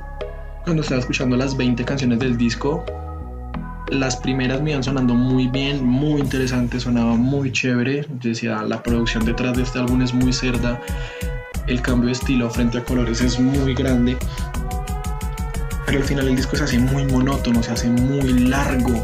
cuando 0.65 0.81
estaba 0.81 0.99
escuchando 0.99 1.37
las 1.37 1.55
20 1.55 1.85
canciones 1.85 2.19
del 2.19 2.37
disco, 2.37 2.83
las 3.93 4.17
primeras 4.17 4.61
me 4.61 4.71
iban 4.71 4.83
sonando 4.83 5.13
muy 5.13 5.47
bien, 5.47 5.85
muy 5.85 6.21
interesante, 6.21 6.79
sonaba 6.79 7.15
muy 7.15 7.51
chévere. 7.51 8.05
Decía, 8.21 8.63
la 8.63 8.81
producción 8.81 9.25
detrás 9.25 9.55
de 9.55 9.63
este 9.63 9.79
álbum 9.79 10.01
es 10.01 10.13
muy 10.13 10.33
cerda, 10.33 10.79
el 11.67 11.81
cambio 11.81 12.07
de 12.07 12.13
estilo 12.13 12.49
frente 12.49 12.79
a 12.79 12.83
colores 12.83 13.21
es 13.21 13.39
muy 13.39 13.73
grande. 13.73 14.17
Pero 15.85 15.99
al 15.99 16.03
final 16.03 16.27
el 16.27 16.35
disco 16.35 16.55
se 16.55 16.63
hace 16.63 16.79
muy 16.79 17.05
monótono, 17.05 17.61
se 17.61 17.71
hace 17.71 17.89
muy 17.89 18.47
largo. 18.47 19.01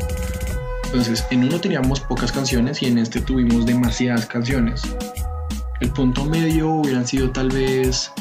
Entonces, 0.86 1.26
en 1.30 1.44
uno 1.44 1.60
teníamos 1.60 2.00
pocas 2.00 2.32
canciones 2.32 2.82
y 2.82 2.88
en 2.88 2.98
este 2.98 3.22
tuvimos 3.22 3.66
demasiadas 3.66 4.26
canciones. 4.26 4.82
El 5.82 5.92
punto 5.92 6.26
medio 6.26 6.70
hubieran 6.72 7.06
sido 7.06 7.30
tal 7.30 7.50
vez 7.50 8.12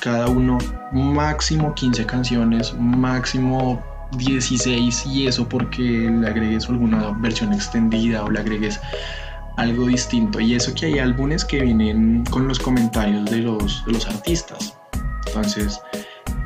cada 0.00 0.28
uno 0.28 0.58
máximo 0.92 1.74
15 1.74 2.06
canciones, 2.06 2.74
máximo 2.78 3.82
16 4.16 5.06
y 5.06 5.26
eso 5.26 5.48
porque 5.48 5.82
le 5.82 6.26
agregues 6.26 6.68
alguna 6.68 7.10
versión 7.18 7.52
extendida 7.52 8.24
o 8.24 8.30
le 8.30 8.40
agregues 8.40 8.80
algo 9.56 9.86
distinto. 9.86 10.40
Y 10.40 10.54
eso 10.54 10.74
que 10.74 10.86
hay 10.86 10.98
álbumes 10.98 11.44
que 11.44 11.60
vienen 11.60 12.24
con 12.30 12.48
los 12.48 12.58
comentarios 12.58 13.30
de 13.30 13.38
los, 13.38 13.84
de 13.86 13.92
los 13.92 14.06
artistas. 14.06 14.76
Entonces, 15.26 15.80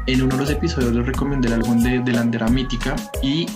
en 0.07 0.23
uno 0.23 0.37
de 0.37 0.43
los 0.43 0.51
episodios 0.51 0.93
les 0.93 1.07
recomendé 1.07 1.49
el 1.49 1.55
álbum 1.55 1.83
de, 1.83 1.99
de 2.01 2.13
Landera 2.13 2.49
Mítica 2.49 2.95
y 3.23 3.47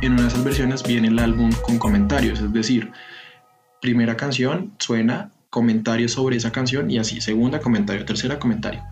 en 0.00 0.12
una 0.12 0.22
de 0.22 0.28
esas 0.28 0.44
versiones 0.44 0.82
viene 0.82 1.08
el 1.08 1.18
álbum 1.18 1.50
con 1.62 1.78
comentarios, 1.78 2.40
es 2.40 2.52
decir, 2.52 2.90
primera 3.80 4.16
canción 4.16 4.72
suena 4.78 5.30
comentarios 5.50 6.12
sobre 6.12 6.36
esa 6.36 6.52
canción 6.52 6.90
y 6.90 6.98
así, 6.98 7.20
segunda 7.20 7.60
comentario, 7.60 8.04
tercera 8.04 8.38
comentario. 8.38 8.82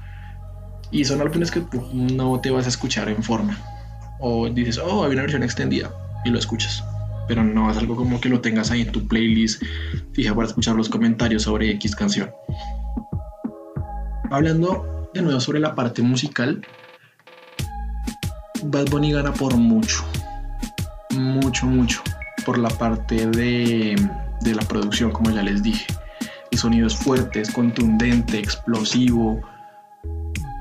Y 0.90 1.04
son 1.04 1.20
álbumes 1.20 1.50
que 1.50 1.62
no 1.92 2.40
te 2.40 2.50
vas 2.50 2.66
a 2.66 2.68
escuchar 2.68 3.08
en 3.08 3.22
forma. 3.22 3.56
O 4.20 4.48
dices, 4.48 4.78
oh, 4.78 5.04
hay 5.04 5.12
una 5.12 5.22
versión 5.22 5.42
extendida 5.42 5.90
y 6.24 6.30
lo 6.30 6.38
escuchas. 6.38 6.84
Pero 7.26 7.44
no 7.44 7.70
es 7.70 7.76
algo 7.76 7.96
como 7.96 8.20
que 8.20 8.28
lo 8.28 8.40
tengas 8.40 8.70
ahí 8.70 8.82
en 8.82 8.92
tu 8.92 9.06
playlist 9.06 9.62
fija 10.12 10.34
para 10.34 10.48
escuchar 10.48 10.74
los 10.76 10.88
comentarios 10.88 11.42
sobre 11.42 11.70
X 11.72 11.94
canción. 11.94 12.30
Hablando 14.30 15.08
de 15.14 15.22
nuevo 15.22 15.40
sobre 15.40 15.60
la 15.60 15.74
parte 15.74 16.02
musical, 16.02 16.62
Bad 18.64 18.90
Bunny 18.90 19.12
gana 19.12 19.32
por 19.32 19.56
mucho. 19.56 20.04
Mucho, 21.10 21.66
mucho. 21.66 22.02
Por 22.44 22.58
la 22.58 22.70
parte 22.70 23.26
de, 23.26 23.96
de 24.40 24.54
la 24.54 24.62
producción, 24.62 25.10
como 25.10 25.30
ya 25.30 25.42
les 25.42 25.62
dije 25.62 25.86
el 26.50 26.58
sonido 26.58 26.86
es 26.86 26.96
fuerte, 26.96 27.40
es 27.40 27.50
contundente, 27.50 28.38
explosivo. 28.38 29.40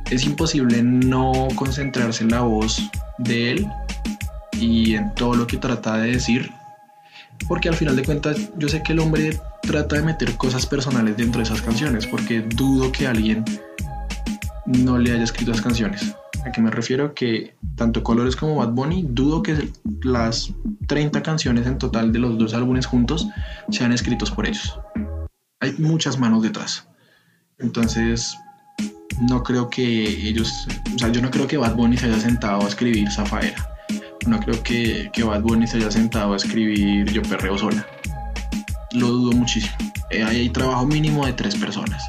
Es 0.09 0.25
imposible 0.25 0.81
no 0.83 1.47
concentrarse 1.55 2.23
en 2.23 2.31
la 2.31 2.41
voz 2.41 2.81
de 3.17 3.51
él 3.51 3.67
y 4.59 4.95
en 4.95 5.13
todo 5.15 5.35
lo 5.35 5.47
que 5.47 5.57
trata 5.57 5.97
de 5.97 6.11
decir, 6.11 6.51
porque 7.47 7.69
al 7.69 7.75
final 7.75 7.95
de 7.95 8.03
cuentas 8.03 8.49
yo 8.57 8.67
sé 8.69 8.81
que 8.83 8.93
el 8.93 8.99
hombre 8.99 9.39
trata 9.61 9.97
de 9.97 10.03
meter 10.03 10.35
cosas 10.37 10.65
personales 10.65 11.17
dentro 11.17 11.39
de 11.39 11.43
esas 11.43 11.61
canciones, 11.61 12.07
porque 12.07 12.41
dudo 12.41 12.91
que 12.91 13.07
alguien 13.07 13.43
no 14.65 14.97
le 14.97 15.11
haya 15.11 15.23
escrito 15.23 15.51
las 15.51 15.61
canciones. 15.61 16.15
¿A 16.45 16.51
qué 16.51 16.61
me 16.61 16.71
refiero? 16.71 17.13
Que 17.13 17.55
tanto 17.75 18.03
Colores 18.03 18.35
como 18.35 18.55
Bad 18.55 18.69
Bunny, 18.69 19.05
dudo 19.09 19.43
que 19.43 19.69
las 20.01 20.53
30 20.87 21.21
canciones 21.21 21.67
en 21.67 21.77
total 21.77 22.13
de 22.13 22.19
los 22.19 22.37
dos 22.37 22.53
álbumes 22.53 22.85
juntos 22.85 23.27
sean 23.69 23.91
escritos 23.91 24.31
por 24.31 24.47
ellos 24.47 24.79
hay 25.59 25.73
muchas 25.77 26.17
manos 26.17 26.43
detrás. 26.43 26.87
Entonces, 27.57 28.37
no 29.19 29.43
creo 29.43 29.69
que 29.69 29.83
ellos, 30.27 30.67
o 30.95 30.99
sea, 30.99 31.11
yo 31.11 31.21
no 31.21 31.31
creo 31.31 31.47
que 31.47 31.57
Bad 31.57 31.75
Bunny 31.75 31.97
se 31.97 32.05
haya 32.05 32.19
sentado 32.19 32.63
a 32.63 32.67
escribir 32.67 33.09
Zafaera. 33.11 33.69
No 34.27 34.39
creo 34.39 34.61
que, 34.61 35.09
que 35.13 35.23
Bad 35.23 35.41
Bunny 35.41 35.67
se 35.67 35.77
haya 35.77 35.89
sentado 35.89 36.33
a 36.33 36.35
escribir 36.35 37.11
Yo 37.11 37.21
Perreo 37.23 37.57
Sola. 37.57 37.85
Lo 38.91 39.07
dudo 39.07 39.31
muchísimo. 39.31 39.73
Eh, 40.09 40.23
hay 40.23 40.49
trabajo 40.49 40.85
mínimo 40.85 41.25
de 41.25 41.33
tres 41.33 41.55
personas. 41.55 42.03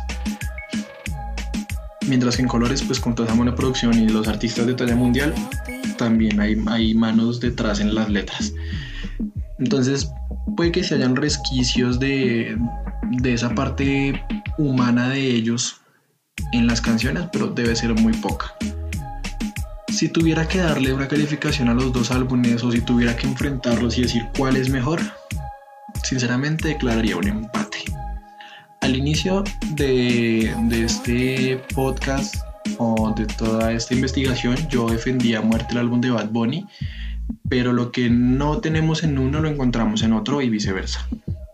Mientras 2.06 2.36
que 2.36 2.42
en 2.42 2.48
Colores, 2.48 2.82
pues 2.82 3.00
con 3.00 3.14
toda 3.14 3.32
esa 3.32 3.54
producción 3.54 3.94
y 3.94 4.08
los 4.08 4.28
artistas 4.28 4.66
de 4.66 4.74
talla 4.74 4.96
mundial, 4.96 5.34
también 5.96 6.40
hay, 6.40 6.56
hay 6.66 6.94
manos 6.94 7.40
detrás 7.40 7.80
en 7.80 7.94
las 7.94 8.08
letras. 8.08 8.52
Entonces, 9.58 10.10
puede 10.56 10.72
que 10.72 10.84
se 10.84 10.94
hayan 10.94 11.16
resquicios 11.16 11.98
de, 11.98 12.56
de 13.10 13.34
esa 13.34 13.54
parte 13.54 14.22
humana 14.56 15.10
de 15.10 15.20
ellos 15.20 15.80
en 16.52 16.66
las 16.66 16.80
canciones, 16.80 17.24
pero 17.32 17.48
debe 17.48 17.74
ser 17.76 17.94
muy 17.94 18.12
poca. 18.14 18.54
Si 19.88 20.08
tuviera 20.08 20.46
que 20.46 20.58
darle 20.58 20.92
una 20.92 21.08
calificación 21.08 21.68
a 21.68 21.74
los 21.74 21.92
dos 21.92 22.10
álbumes 22.10 22.62
o 22.62 22.70
si 22.70 22.80
tuviera 22.80 23.16
que 23.16 23.26
enfrentarlos 23.26 23.98
y 23.98 24.02
decir 24.02 24.26
cuál 24.36 24.56
es 24.56 24.68
mejor, 24.68 25.00
sinceramente 26.04 26.68
declararía 26.68 27.16
un 27.16 27.28
empate. 27.28 27.78
Al 28.80 28.96
inicio 28.96 29.42
de, 29.70 30.54
de 30.68 30.84
este 30.84 31.60
podcast 31.74 32.36
o 32.78 33.12
de 33.16 33.26
toda 33.26 33.72
esta 33.72 33.94
investigación, 33.94 34.56
yo 34.68 34.88
defendía 34.88 35.38
a 35.38 35.42
muerte 35.42 35.72
el 35.72 35.78
álbum 35.78 36.00
de 36.00 36.10
Bad 36.10 36.28
Bunny, 36.28 36.66
pero 37.48 37.72
lo 37.72 37.90
que 37.90 38.08
no 38.08 38.58
tenemos 38.58 39.02
en 39.02 39.18
uno 39.18 39.40
lo 39.40 39.48
encontramos 39.48 40.02
en 40.02 40.12
otro 40.12 40.40
y 40.42 40.48
viceversa. 40.48 41.06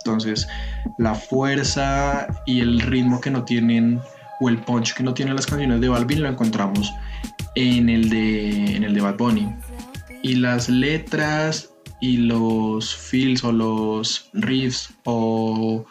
Entonces, 0.04 0.46
la 0.98 1.14
fuerza 1.14 2.26
y 2.46 2.60
el 2.60 2.80
ritmo 2.80 3.20
que 3.20 3.30
no 3.30 3.44
tienen 3.44 4.00
o 4.44 4.48
el 4.50 4.58
punch 4.58 4.94
que 4.94 5.02
no 5.02 5.14
tienen 5.14 5.34
las 5.34 5.46
canciones 5.46 5.80
de 5.80 5.88
Balvin 5.88 6.22
lo 6.22 6.28
encontramos 6.28 6.92
en 7.54 7.88
el 7.88 8.10
de, 8.10 8.76
en 8.76 8.84
el 8.84 8.94
de 8.94 9.00
Bad 9.00 9.16
Bunny. 9.16 9.48
Y 10.22 10.36
las 10.36 10.68
letras 10.68 11.72
y 12.00 12.18
los 12.18 12.94
feels 12.94 13.42
o 13.42 13.52
los 13.52 14.28
riffs 14.34 14.92
o 15.04 15.86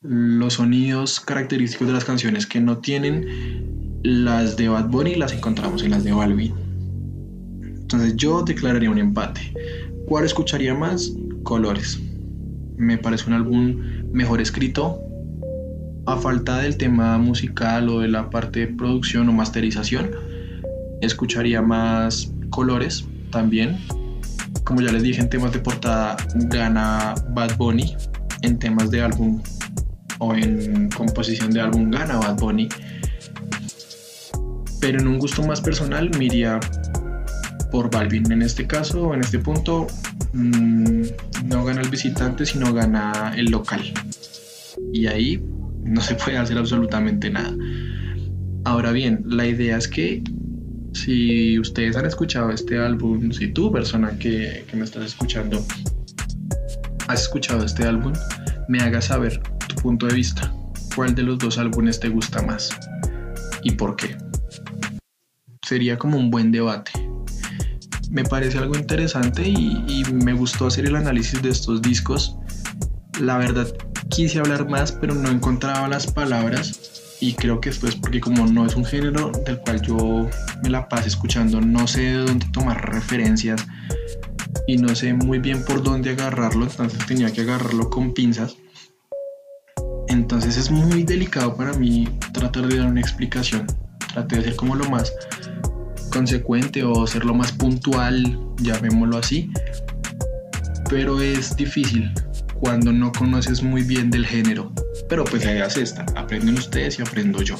los 0.00 0.54
sonidos 0.54 1.20
característicos 1.20 1.86
de 1.86 1.92
las 1.92 2.04
canciones 2.04 2.46
que 2.46 2.60
no 2.60 2.78
tienen 2.78 4.00
las 4.02 4.56
de 4.56 4.68
Bad 4.68 4.88
Bunny 4.88 5.14
las 5.16 5.32
encontramos 5.32 5.82
en 5.82 5.90
las 5.90 6.04
de 6.04 6.12
Balvin. 6.12 6.54
Entonces 7.62 8.16
yo 8.16 8.42
declararía 8.42 8.90
un 8.90 8.98
empate. 8.98 9.52
¿Cuál 10.06 10.24
escucharía 10.24 10.74
más? 10.74 11.12
Colores. 11.42 12.00
Me 12.76 12.96
parece 12.96 13.26
un 13.26 13.34
álbum 13.34 13.76
mejor 14.12 14.40
escrito. 14.40 15.05
A 16.06 16.16
falta 16.16 16.58
del 16.58 16.76
tema 16.76 17.18
musical 17.18 17.88
o 17.88 18.00
de 18.00 18.08
la 18.08 18.30
parte 18.30 18.60
de 18.60 18.66
producción 18.68 19.28
o 19.28 19.32
masterización, 19.32 20.10
escucharía 21.00 21.60
más 21.62 22.32
colores 22.50 23.04
también. 23.30 23.76
Como 24.64 24.82
ya 24.82 24.92
les 24.92 25.02
dije, 25.02 25.20
en 25.20 25.28
temas 25.28 25.52
de 25.52 25.58
portada 25.58 26.16
gana 26.34 27.14
Bad 27.30 27.56
Bunny. 27.56 27.96
En 28.42 28.58
temas 28.58 28.90
de 28.90 29.02
álbum 29.02 29.42
o 30.18 30.34
en 30.34 30.90
composición 30.90 31.50
de 31.50 31.60
álbum 31.60 31.90
gana 31.90 32.18
Bad 32.18 32.38
Bunny. 32.38 32.68
Pero 34.80 35.00
en 35.00 35.08
un 35.08 35.18
gusto 35.18 35.42
más 35.42 35.60
personal 35.60 36.10
me 36.16 36.26
iría 36.26 36.60
por 37.72 37.90
Balvin. 37.90 38.30
En 38.30 38.42
este 38.42 38.66
caso, 38.66 39.12
en 39.12 39.22
este 39.22 39.40
punto, 39.40 39.88
mmm, 40.32 41.02
no 41.46 41.64
gana 41.64 41.80
el 41.80 41.88
visitante, 41.88 42.46
sino 42.46 42.72
gana 42.72 43.32
el 43.36 43.46
local. 43.46 43.82
Y 44.92 45.06
ahí 45.06 45.42
no 45.86 46.00
se 46.00 46.14
puede 46.14 46.38
hacer 46.38 46.58
absolutamente 46.58 47.30
nada. 47.30 47.54
Ahora 48.64 48.92
bien, 48.92 49.22
la 49.26 49.46
idea 49.46 49.76
es 49.76 49.88
que 49.88 50.22
si 50.92 51.58
ustedes 51.58 51.96
han 51.96 52.06
escuchado 52.06 52.50
este 52.50 52.78
álbum, 52.78 53.30
si 53.30 53.48
tú, 53.48 53.70
persona 53.70 54.18
que, 54.18 54.64
que 54.68 54.76
me 54.76 54.84
estás 54.84 55.04
escuchando, 55.04 55.64
has 57.08 57.22
escuchado 57.22 57.64
este 57.64 57.84
álbum, 57.84 58.12
me 58.68 58.80
hagas 58.80 59.06
saber 59.06 59.40
tu 59.68 59.76
punto 59.76 60.06
de 60.06 60.14
vista. 60.14 60.52
¿Cuál 60.94 61.14
de 61.14 61.22
los 61.22 61.38
dos 61.38 61.58
álbumes 61.58 62.00
te 62.00 62.08
gusta 62.08 62.42
más? 62.42 62.70
¿Y 63.62 63.72
por 63.72 63.96
qué? 63.96 64.16
Sería 65.66 65.98
como 65.98 66.18
un 66.18 66.30
buen 66.30 66.50
debate 66.50 66.90
me 68.10 68.24
parece 68.24 68.58
algo 68.58 68.76
interesante 68.76 69.46
y, 69.46 70.04
me 70.12 70.32
gustó 70.32 70.66
hacer 70.66 70.86
el 70.86 70.96
análisis 70.96 71.42
de 71.42 71.50
estos 71.50 71.82
discos. 71.82 72.36
La 73.20 73.38
verdad 73.38 73.66
quise 74.08 74.38
hablar 74.38 74.68
más, 74.68 74.92
pero 74.92 75.14
no 75.14 75.30
encontraba 75.30 75.88
las 75.88 76.06
palabras 76.06 76.96
y 77.20 77.34
creo 77.34 77.60
que 77.60 77.70
esto 77.70 77.86
es 77.86 77.94
porque 77.94 78.20
como 78.20 78.46
no 78.46 78.66
es 78.66 78.76
un 78.76 78.84
género 78.84 79.32
del 79.44 79.58
cual 79.60 79.80
yo 79.82 80.28
me 80.62 80.70
la 80.70 80.88
pasé 80.88 81.08
escuchando, 81.08 81.60
no 81.60 81.86
sé 81.86 82.00
de 82.00 82.18
dónde 82.18 82.46
tomar 82.52 82.92
referencias 82.92 83.66
y 84.66 84.76
no 84.76 84.94
sé 84.94 85.14
muy 85.14 85.38
bien 85.38 85.64
por 85.64 85.82
dónde 85.82 86.10
agarrarlo, 86.10 86.64
entonces 86.64 87.04
tenía 87.06 87.32
que 87.32 87.42
agarrarlo 87.42 87.88
con 87.90 88.12
pinzas. 88.12 88.56
Entonces 90.08 90.56
es 90.56 90.70
muy 90.70 91.02
delicado 91.02 91.56
para 91.56 91.72
mí 91.72 92.08
tratar 92.32 92.68
de 92.68 92.78
dar 92.78 92.86
una 92.86 93.00
explicación. 93.00 93.66
Traté 94.12 94.36
de 94.36 94.44
ser 94.44 94.56
como 94.56 94.74
lo 94.76 94.88
más 94.88 95.12
consecuente 96.10 96.82
o 96.84 97.06
ser 97.06 97.24
lo 97.24 97.34
más 97.34 97.52
puntual, 97.52 98.38
llamémoslo 98.58 99.18
así. 99.18 99.50
Pero 100.88 101.20
es 101.20 101.56
difícil 101.56 102.12
cuando 102.60 102.92
no 102.92 103.12
conoces 103.12 103.62
muy 103.62 103.82
bien 103.82 104.10
del 104.10 104.26
género. 104.26 104.72
Pero 105.08 105.24
pues 105.24 105.46
ahí 105.46 105.58
hace 105.58 105.82
esta, 105.82 106.06
aprenden 106.14 106.54
ustedes 106.54 106.98
y 106.98 107.02
aprendo 107.02 107.42
yo. 107.42 107.56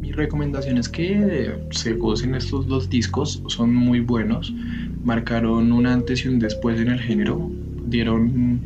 Mi 0.00 0.12
recomendación 0.12 0.78
es 0.78 0.88
que 0.88 1.56
se 1.70 1.94
gocen 1.94 2.34
estos 2.34 2.66
dos 2.66 2.88
discos, 2.88 3.42
son 3.48 3.74
muy 3.74 4.00
buenos, 4.00 4.52
marcaron 5.02 5.72
un 5.72 5.86
antes 5.86 6.24
y 6.24 6.28
un 6.28 6.38
después 6.38 6.80
en 6.80 6.88
el 6.88 7.00
género, 7.00 7.50
dieron 7.86 8.60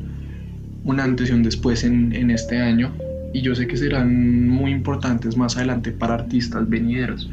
un 0.85 1.01
antes 1.01 1.31
y 1.31 1.33
un 1.33 1.43
después 1.43 1.85
en, 1.85 2.13
en 2.15 2.31
este 2.31 2.59
año. 2.59 2.93
Y 3.33 3.43
yo 3.43 3.55
sé 3.55 3.67
que 3.67 3.77
serán 3.77 4.49
muy 4.49 4.71
importantes 4.71 5.37
más 5.37 5.57
adelante 5.57 5.93
para 5.93 6.15
artistas 6.15 6.69
venideros 6.69 7.31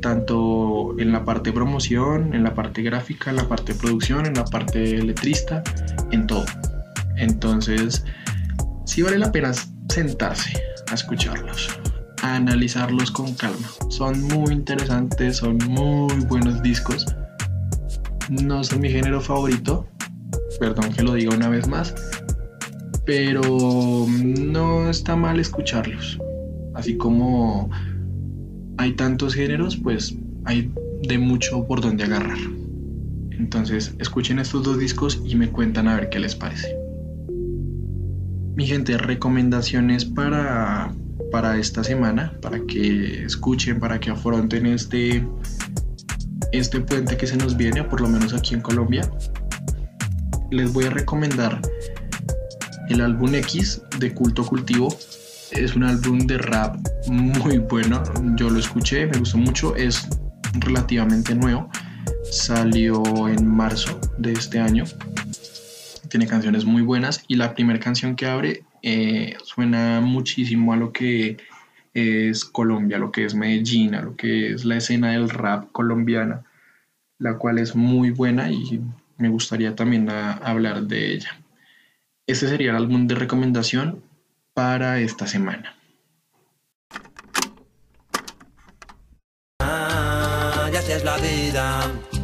tanto 0.00 0.94
en 0.98 1.12
la 1.12 1.24
parte 1.24 1.50
de 1.50 1.54
promoción, 1.54 2.34
en 2.34 2.44
la 2.44 2.54
parte 2.54 2.82
gráfica, 2.82 3.30
en 3.30 3.36
la 3.36 3.48
parte 3.48 3.72
de 3.72 3.78
producción, 3.78 4.26
en 4.26 4.34
la 4.34 4.44
parte 4.44 5.02
letrista, 5.02 5.62
en 6.10 6.26
todo. 6.26 6.44
Entonces, 7.16 8.04
sí 8.84 9.02
vale 9.02 9.18
la 9.18 9.32
pena 9.32 9.52
sentarse 9.88 10.62
a 10.90 10.94
escucharlos, 10.94 11.68
a 12.22 12.36
analizarlos 12.36 13.10
con 13.10 13.34
calma. 13.34 13.68
Son 13.88 14.22
muy 14.22 14.52
interesantes, 14.52 15.38
son 15.38 15.58
muy 15.68 16.14
buenos 16.26 16.62
discos. 16.62 17.06
No 18.28 18.62
son 18.62 18.80
mi 18.80 18.90
género 18.90 19.20
favorito, 19.20 19.88
perdón 20.60 20.92
que 20.92 21.02
lo 21.02 21.14
diga 21.14 21.34
una 21.34 21.48
vez 21.48 21.66
más, 21.66 21.94
pero 23.06 23.42
no 24.08 24.90
está 24.90 25.16
mal 25.16 25.40
escucharlos. 25.40 26.18
Así 26.74 26.96
como 26.96 27.70
hay 28.78 28.92
tantos 28.92 29.34
géneros, 29.34 29.76
pues 29.76 30.14
hay 30.44 30.72
de 31.02 31.18
mucho 31.18 31.66
por 31.66 31.80
donde 31.80 32.04
agarrar. 32.04 32.38
Entonces, 33.32 33.94
escuchen 33.98 34.38
estos 34.38 34.62
dos 34.62 34.78
discos 34.78 35.20
y 35.24 35.34
me 35.34 35.50
cuentan 35.50 35.88
a 35.88 35.96
ver 35.96 36.08
qué 36.08 36.18
les 36.18 36.34
parece. 36.34 36.74
Mi 38.54 38.66
gente, 38.66 38.96
recomendaciones 38.96 40.04
para, 40.04 40.92
para 41.30 41.58
esta 41.58 41.84
semana, 41.84 42.32
para 42.40 42.60
que 42.66 43.24
escuchen, 43.24 43.78
para 43.78 44.00
que 44.00 44.10
afronten 44.10 44.66
este, 44.66 45.26
este 46.52 46.80
puente 46.80 47.16
que 47.16 47.26
se 47.26 47.36
nos 47.36 47.56
viene, 47.56 47.84
por 47.84 48.00
lo 48.00 48.08
menos 48.08 48.32
aquí 48.32 48.54
en 48.54 48.60
Colombia. 48.60 49.10
Les 50.50 50.72
voy 50.72 50.86
a 50.86 50.90
recomendar 50.90 51.60
el 52.88 53.00
álbum 53.00 53.34
X 53.34 53.82
de 53.98 54.14
Culto 54.14 54.44
Cultivo 54.46 54.88
es 55.52 55.74
un 55.74 55.84
álbum 55.84 56.18
de 56.20 56.38
rap 56.38 56.76
muy 57.08 57.58
bueno. 57.58 58.02
Yo 58.36 58.50
lo 58.50 58.58
escuché, 58.58 59.06
me 59.06 59.18
gustó 59.18 59.38
mucho. 59.38 59.76
Es 59.76 60.08
relativamente 60.54 61.34
nuevo. 61.34 61.70
Salió 62.30 63.28
en 63.28 63.46
marzo 63.46 64.00
de 64.18 64.32
este 64.32 64.58
año. 64.58 64.84
Tiene 66.08 66.26
canciones 66.26 66.64
muy 66.64 66.82
buenas 66.82 67.24
y 67.28 67.36
la 67.36 67.54
primera 67.54 67.78
canción 67.78 68.16
que 68.16 68.26
abre 68.26 68.62
eh, 68.82 69.36
suena 69.44 70.00
muchísimo 70.00 70.72
a 70.72 70.76
lo 70.76 70.92
que 70.92 71.36
es 71.94 72.44
Colombia, 72.44 72.98
lo 72.98 73.10
que 73.12 73.24
es 73.24 73.34
Medellín, 73.34 73.94
a 73.94 74.02
lo 74.02 74.16
que 74.16 74.52
es 74.52 74.64
la 74.64 74.76
escena 74.76 75.12
del 75.12 75.28
rap 75.28 75.70
colombiana, 75.72 76.44
la 77.18 77.36
cual 77.36 77.58
es 77.58 77.74
muy 77.74 78.10
buena 78.10 78.50
y 78.50 78.80
me 79.16 79.28
gustaría 79.28 79.74
también 79.74 80.08
hablar 80.08 80.84
de 80.84 81.14
ella. 81.14 81.40
Este 82.26 82.48
sería 82.48 82.70
el 82.70 82.76
álbum 82.76 83.06
de 83.06 83.14
recomendación 83.14 84.02
para 84.58 84.98
esta 84.98 85.24
semana. 85.24 85.78
Ah, 89.60 90.68
es 90.72 91.04
la 91.04 91.16
vida. 91.18 92.17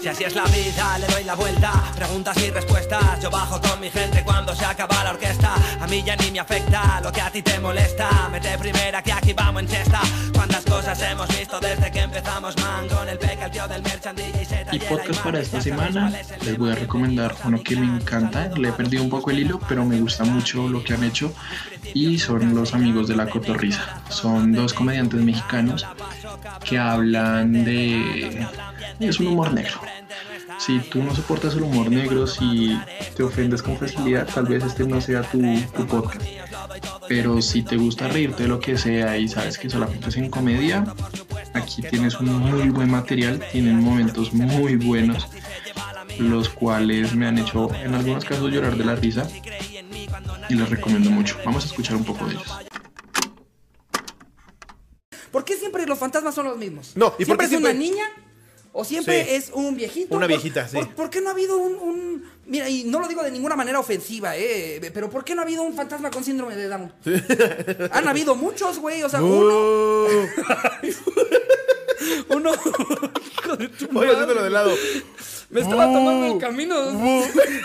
Si 0.00 0.08
así 0.08 0.24
es 0.24 0.34
la 0.34 0.44
vida, 0.44 0.98
le 0.98 1.06
doy 1.08 1.24
la 1.24 1.34
vuelta. 1.34 1.72
Preguntas 1.94 2.34
y 2.38 2.50
respuestas. 2.50 3.20
Yo 3.22 3.30
bajo 3.30 3.60
con 3.60 3.78
mi 3.80 3.90
gente 3.90 4.22
cuando 4.24 4.54
se 4.54 4.64
acaba 4.64 5.04
la 5.04 5.10
orquesta. 5.10 5.54
A 5.78 5.86
mí 5.86 6.02
ya 6.02 6.16
ni 6.16 6.30
me 6.30 6.40
afecta 6.40 7.02
lo 7.02 7.12
que 7.12 7.20
a 7.20 7.30
ti 7.30 7.42
te 7.42 7.58
molesta. 7.60 8.08
Mete 8.32 8.56
primera 8.56 9.02
que 9.02 9.12
aquí 9.12 9.34
vamos 9.34 9.62
en 9.62 9.68
cesta. 9.68 10.00
Cuántas 10.32 10.64
cosas 10.64 11.02
hemos 11.02 11.28
visto 11.28 11.60
desde 11.60 11.90
que 11.92 12.00
empezamos, 12.00 12.56
man. 12.62 12.88
Con 12.88 13.08
el 13.10 13.18
peca, 13.18 13.44
el 13.44 13.50
tío 13.50 13.68
del 13.68 13.82
merchandising 13.82 14.40
y 14.72 14.78
podcast 14.78 15.20
para 15.22 15.40
esta 15.40 15.60
semana 15.60 16.12
les 16.44 16.56
voy 16.56 16.70
a 16.70 16.74
recomendar 16.76 17.34
uno 17.44 17.62
que 17.62 17.76
me 17.76 17.86
encanta. 17.86 18.48
Le 18.56 18.68
he 18.68 18.72
perdido 18.72 19.02
un 19.02 19.10
poco 19.10 19.30
el 19.30 19.40
hilo, 19.40 19.60
pero 19.68 19.84
me 19.84 20.00
gusta 20.00 20.24
mucho 20.24 20.68
lo 20.68 20.82
que 20.82 20.94
han 20.94 21.04
hecho. 21.04 21.32
Y 21.92 22.18
son 22.18 22.54
los 22.54 22.72
amigos 22.72 23.08
de 23.08 23.16
la 23.16 23.28
cotorriza. 23.28 24.00
Son 24.08 24.52
dos 24.52 24.72
comediantes 24.72 25.20
mexicanos 25.20 25.86
que 26.64 26.78
hablan 26.78 27.64
de... 27.64 28.46
Es 29.00 29.18
un 29.18 29.28
humor 29.28 29.52
negro 29.52 29.80
Si 30.58 30.78
tú 30.80 31.02
no 31.02 31.14
soportas 31.14 31.54
el 31.54 31.62
humor 31.62 31.90
negro, 31.90 32.26
si 32.26 32.78
te 33.16 33.22
ofendes 33.22 33.62
con 33.62 33.76
facilidad, 33.78 34.28
tal 34.32 34.44
vez 34.46 34.62
este 34.64 34.84
no 34.86 35.00
sea 35.00 35.22
tu, 35.22 35.40
tu 35.74 35.86
podcast. 35.86 36.22
Pero 37.08 37.40
si 37.40 37.62
te 37.62 37.76
gusta 37.76 38.08
reírte 38.08 38.42
de 38.44 38.48
lo 38.50 38.60
que 38.60 38.76
sea 38.76 39.16
y 39.16 39.26
sabes 39.28 39.56
que 39.58 39.70
solamente 39.70 40.10
es 40.10 40.16
en 40.16 40.28
comedia, 40.30 40.84
aquí 41.54 41.82
tienes 41.82 42.14
un 42.20 42.26
muy 42.32 42.68
buen 42.68 42.90
material, 42.90 43.42
tienen 43.50 43.80
momentos 43.80 44.32
muy 44.34 44.76
buenos, 44.76 45.26
los 46.18 46.48
cuales 46.50 47.14
me 47.14 47.26
han 47.26 47.38
hecho 47.38 47.74
en 47.74 47.94
algunos 47.94 48.24
casos 48.24 48.52
llorar 48.52 48.76
de 48.76 48.84
la 48.84 48.94
risa 48.96 49.26
y 50.48 50.54
les 50.54 50.68
recomiendo 50.68 51.10
mucho. 51.10 51.36
Vamos 51.44 51.64
a 51.64 51.66
escuchar 51.68 51.96
un 51.96 52.04
poco 52.04 52.26
de 52.26 52.32
ellos. 52.32 52.52
¿Por 55.32 55.44
qué 55.44 55.56
siempre 55.56 55.86
los 55.86 55.98
fantasmas 55.98 56.34
son 56.34 56.46
los 56.46 56.58
mismos? 56.58 56.92
No, 56.96 57.06
¿y 57.18 57.24
por 57.24 57.24
¿Siempre 57.26 57.48
qué 57.48 57.54
es 57.54 57.60
una 57.60 57.70
siempre- 57.70 57.88
niña? 57.90 58.04
¿O 58.72 58.84
siempre 58.84 59.24
Sí. 59.24 59.30
es 59.34 59.50
un 59.52 59.74
viejito? 59.76 60.14
Una 60.14 60.26
¿Por- 60.26 60.28
viejita, 60.28 60.68
sí. 60.68 60.76
¿por, 60.76 60.88
por 60.94 61.10
qué 61.10 61.20
no 61.20 61.28
ha 61.28 61.32
habido 61.32 61.56
un, 61.58 61.74
un- 61.74 62.30
Mira, 62.46 62.68
y 62.68 62.84
no 62.84 63.00
lo 63.00 63.08
digo 63.08 63.22
de 63.22 63.30
ninguna 63.30 63.54
manera 63.56 63.78
ofensiva, 63.80 64.36
¿eh? 64.36 64.80
Pero 64.94 65.08
¿por 65.10 65.24
qué 65.24 65.34
no 65.34 65.40
ha 65.40 65.44
habido 65.44 65.62
un 65.62 65.74
fantasma 65.74 66.10
con 66.10 66.22
síndrome 66.24 66.56
de 66.56 66.68
Down? 66.68 66.92
Han 67.92 68.08
habido 68.08 68.34
muchos, 68.34 68.78
güey. 68.78 69.02
O 69.02 69.08
sea, 69.08 69.22
uno... 69.22 70.06
Uno 72.30 72.50
hijo 72.54 73.56
de 73.56 73.68
tu 73.68 73.86
Voy 73.88 74.06
haciéndolo 74.08 74.42
de 74.42 74.50
lado. 74.50 74.72
Me 75.50 75.60
estaba 75.60 75.84
tomando 75.84 76.26
el 76.34 76.38
camino. 76.40 76.74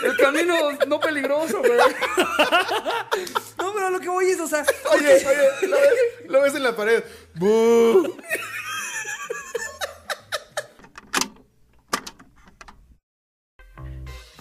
El 0.03 0.17
camino 0.17 0.55
no 0.87 0.99
peligroso, 0.99 1.59
güey. 1.59 1.79
No, 3.57 3.73
pero 3.73 3.89
lo 3.91 3.99
que 3.99 4.09
voy 4.09 4.29
es, 4.29 4.39
o 4.39 4.47
sea. 4.47 4.65
Oye, 4.91 5.07
oye, 5.15 5.67
lo 5.67 5.77
ves, 5.77 5.91
lo 6.27 6.41
ves 6.41 6.55
en 6.55 6.63
la 6.63 6.75
pared. 6.75 7.03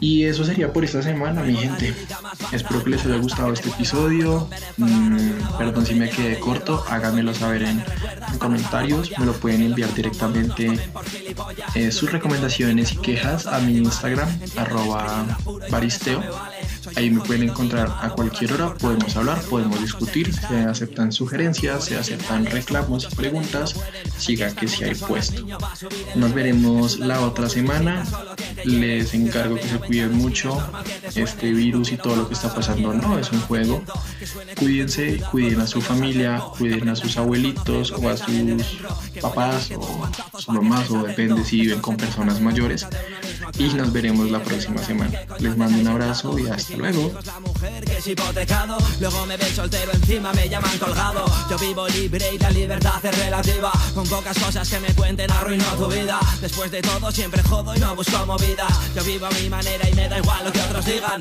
Y 0.04 0.24
eso 0.26 0.44
sería 0.44 0.70
por 0.70 0.84
esta 0.84 1.02
semana, 1.02 1.42
mi 1.42 1.56
gente. 1.56 1.94
Espero 2.52 2.84
que 2.84 2.90
les 2.90 3.06
haya 3.06 3.16
gustado 3.16 3.54
este 3.54 3.70
episodio. 3.70 4.50
Mm, 4.76 5.56
perdón 5.56 5.86
si 5.86 5.94
me 5.94 6.10
quedé 6.10 6.38
corto, 6.38 6.84
háganmelo 6.90 7.32
saber 7.32 7.62
en, 7.62 7.82
en 8.30 8.38
comentarios. 8.38 9.10
Me 9.18 9.24
lo 9.24 9.32
pueden 9.32 9.62
enviar 9.62 9.94
directamente 9.94 10.78
eh, 11.74 11.90
sus 11.90 12.12
recomendaciones 12.12 12.92
y 12.92 12.96
quejas 12.98 13.46
a 13.46 13.60
mi 13.60 13.78
Instagram, 13.78 14.28
arroba 14.58 15.38
baristeo. 15.70 16.22
Ahí 16.96 17.10
me 17.10 17.20
pueden 17.20 17.44
encontrar 17.44 17.92
a 18.00 18.10
cualquier 18.10 18.52
hora, 18.52 18.74
podemos 18.74 19.16
hablar, 19.16 19.40
podemos 19.42 19.80
discutir, 19.80 20.32
se 20.34 20.56
aceptan 20.56 21.12
sugerencias, 21.12 21.84
se 21.84 21.96
aceptan 21.96 22.46
reclamos 22.46 23.06
preguntas, 23.06 23.74
siga 24.18 24.54
que 24.54 24.68
si 24.68 24.84
hay 24.84 24.94
puesto. 24.94 25.44
Nos 26.14 26.34
veremos 26.34 26.98
la 26.98 27.20
otra 27.20 27.48
semana, 27.48 28.04
les 28.64 29.14
encargo 29.14 29.56
que 29.56 29.68
se 29.68 29.78
cuiden 29.78 30.16
mucho, 30.16 30.60
este 31.14 31.52
virus 31.52 31.92
y 31.92 31.96
todo 31.96 32.16
lo 32.16 32.28
que 32.28 32.34
está 32.34 32.54
pasando 32.54 32.92
no 32.92 33.18
es 33.18 33.30
un 33.32 33.40
juego, 33.40 33.82
cuídense, 34.56 35.20
cuiden 35.30 35.60
a 35.60 35.66
su 35.66 35.80
familia, 35.80 36.42
cuiden 36.58 36.88
a 36.88 36.96
sus 36.96 37.16
abuelitos 37.16 37.92
o 37.92 38.08
a 38.08 38.16
sus 38.16 38.78
papás 39.20 39.70
o 39.76 40.08
sus 40.32 40.48
mamás 40.48 40.90
o 40.90 41.02
depende 41.02 41.44
si 41.44 41.60
viven 41.60 41.80
con 41.80 41.96
personas 41.96 42.40
mayores 42.40 42.86
y 43.58 43.68
nos 43.74 43.92
veremos 43.92 44.30
la 44.30 44.42
próxima 44.42 44.82
semana. 44.82 45.20
Les 45.38 45.56
mando 45.56 45.80
un 45.80 45.88
abrazo 45.88 46.38
y 46.38 46.48
hasta 46.48 46.73
luego. 46.76 47.12
La 47.24 47.40
mujer 47.40 47.84
que 47.84 47.98
es 47.98 48.06
hipotecado, 48.06 48.78
luego 49.00 49.26
me 49.26 49.36
ven 49.36 49.54
soltero 49.54 49.92
encima, 49.92 50.32
me 50.32 50.48
llaman 50.48 50.76
colgado. 50.78 51.24
Yo 51.50 51.58
vivo 51.58 51.88
libre 51.88 52.34
y 52.34 52.38
la 52.38 52.50
libertad 52.50 53.04
es 53.04 53.18
relativa. 53.18 53.72
Con 53.94 54.06
pocas 54.06 54.38
cosas 54.38 54.68
que 54.68 54.80
me 54.80 54.94
cuenten 54.94 55.30
arruino 55.30 55.64
tu 55.76 55.86
vida. 55.86 56.18
Después 56.40 56.70
de 56.70 56.82
todo 56.82 57.10
siempre 57.10 57.42
jodo 57.42 57.74
y 57.74 57.78
no 57.78 57.94
busco 57.94 58.26
movida. 58.26 58.66
Yo 58.94 59.04
vivo 59.04 59.26
a 59.26 59.30
mi 59.30 59.48
manera 59.48 59.88
y 59.88 59.94
me 59.94 60.08
da 60.08 60.18
igual 60.18 60.44
lo 60.44 60.52
que 60.52 60.60
otros 60.60 60.84
digan. 60.86 61.12